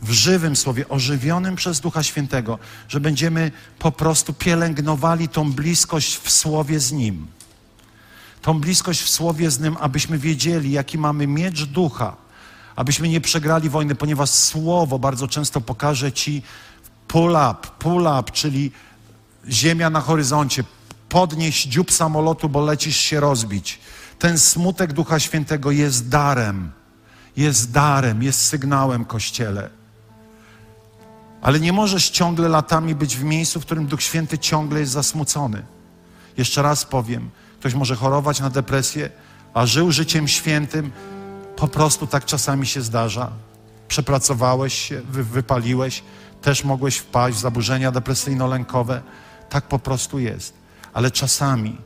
[0.02, 6.32] w żywym słowie, ożywionym przez Ducha Świętego, że będziemy po prostu pielęgnowali tą bliskość w
[6.32, 7.28] słowie z Nim.
[8.42, 12.16] Tą bliskość w słowie z Nim, abyśmy wiedzieli, jaki mamy miecz ducha,
[12.76, 16.42] abyśmy nie przegrali wojny, ponieważ słowo bardzo często pokaże Ci
[17.08, 18.72] pull up, pull up, czyli
[19.50, 20.64] ziemia na horyzoncie,
[21.10, 23.80] podnieść dziób samolotu, bo lecisz się rozbić
[24.20, 26.72] ten smutek Ducha Świętego jest darem.
[27.38, 29.70] Jest darem, jest sygnałem Kościele.
[31.42, 35.64] Ale nie możesz ciągle latami być w miejscu, w którym Duch Święty ciągle jest zasmucony.
[36.38, 37.30] Jeszcze raz powiem,
[37.60, 39.10] ktoś może chorować na depresję,
[39.54, 40.92] a żył życiem świętym.
[41.56, 43.32] Po prostu tak czasami się zdarza.
[43.88, 46.04] Przepracowałeś się, wy, wypaliłeś,
[46.42, 49.02] też mogłeś wpaść w zaburzenia depresyjno-lękowe.
[49.50, 50.54] Tak po prostu jest.
[50.94, 51.78] Ale czasami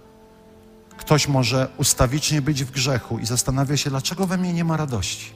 [0.98, 5.32] Ktoś może ustawicznie być w grzechu i zastanawia się, dlaczego we mnie nie ma radości.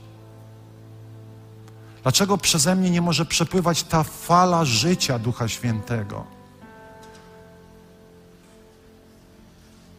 [2.02, 6.24] Dlaczego przeze mnie nie może przepływać ta fala życia Ducha Świętego?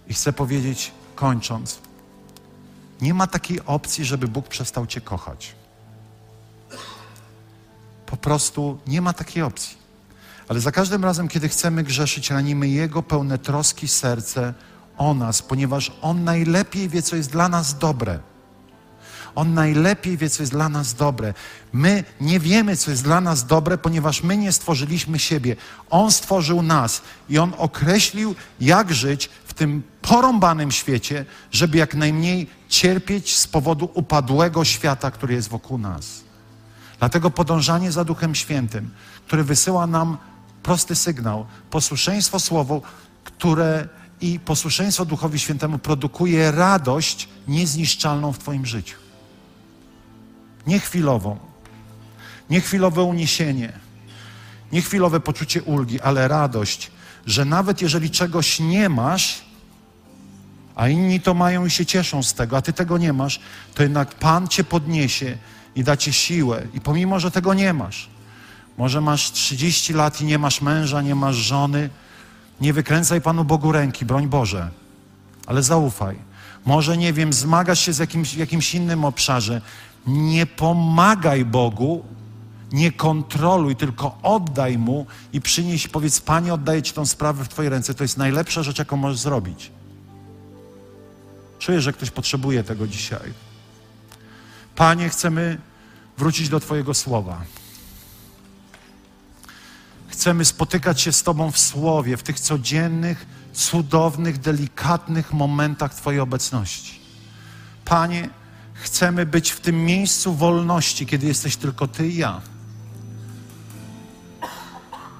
[0.07, 1.79] I chcę powiedzieć, kończąc,
[3.01, 5.55] nie ma takiej opcji, żeby Bóg przestał Cię kochać.
[8.21, 9.77] prostu nie ma takiej opcji.
[10.47, 14.53] Ale za każdym razem, kiedy chcemy grzeszyć, ranimy Jego pełne troski serce
[14.97, 18.19] o nas, ponieważ On najlepiej wie, co jest dla nas dobre.
[19.35, 21.33] On najlepiej wie, co jest dla nas dobre.
[21.73, 25.55] My nie wiemy, co jest dla nas dobre, ponieważ my nie stworzyliśmy siebie.
[25.89, 32.47] On stworzył nas i On określił, jak żyć w tym porąbanym świecie, żeby jak najmniej
[32.69, 36.23] cierpieć z powodu upadłego świata, który jest wokół nas.
[36.99, 38.89] Dlatego podążanie za Duchem Świętym,
[39.27, 40.17] który wysyła nam
[40.63, 42.81] prosty sygnał, posłuszeństwo Słowu,
[43.23, 43.87] które
[44.21, 49.08] i posłuszeństwo Duchowi Świętemu produkuje radość niezniszczalną w Twoim życiu.
[50.69, 51.37] Nie chwilową,
[52.49, 53.73] nie chwilowe uniesienie,
[54.71, 56.91] nie chwilowe poczucie ulgi, ale radość,
[57.25, 59.41] że nawet jeżeli czegoś nie masz,
[60.75, 63.39] a inni to mają i się cieszą z tego, a ty tego nie masz,
[63.73, 65.37] to jednak Pan cię podniesie
[65.75, 66.67] i da ci siłę.
[66.73, 68.09] I pomimo, że tego nie masz,
[68.77, 71.89] może masz 30 lat i nie masz męża, nie masz żony,
[72.61, 74.69] nie wykręcaj Panu Bogu ręki, broń Boże,
[75.47, 76.29] ale zaufaj.
[76.65, 79.61] Może, nie wiem, zmagasz się z jakimś, w jakimś innym obszarze.
[80.07, 82.03] Nie pomagaj Bogu,
[82.71, 87.69] nie kontroluj, tylko oddaj Mu i przynieś, powiedz, Panie, oddaję Ci tą sprawę w Twojej
[87.69, 87.93] ręce.
[87.93, 89.71] To jest najlepsza rzecz, jaką możesz zrobić.
[91.59, 93.33] Czuję, że ktoś potrzebuje tego dzisiaj.
[94.75, 95.57] Panie, chcemy
[96.17, 97.41] wrócić do Twojego słowa.
[100.07, 106.99] Chcemy spotykać się z Tobą w słowie, w tych codziennych, cudownych, delikatnych momentach Twojej obecności.
[107.85, 108.29] Panie,
[108.79, 112.41] chcemy być w tym miejscu wolności, kiedy jesteś tylko Ty i ja.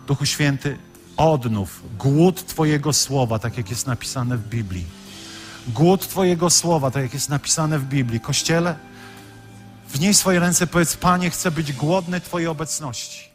[0.07, 0.77] Duchu Święty,
[1.17, 4.85] odnów głód Twojego słowa, tak jak jest napisane w Biblii.
[5.67, 8.19] Głód Twojego słowa, tak jak jest napisane w Biblii.
[8.19, 8.75] Kościele,
[9.89, 13.28] wnieś swoje ręce, powiedz, Panie, chcę być głodny Twojej obecności.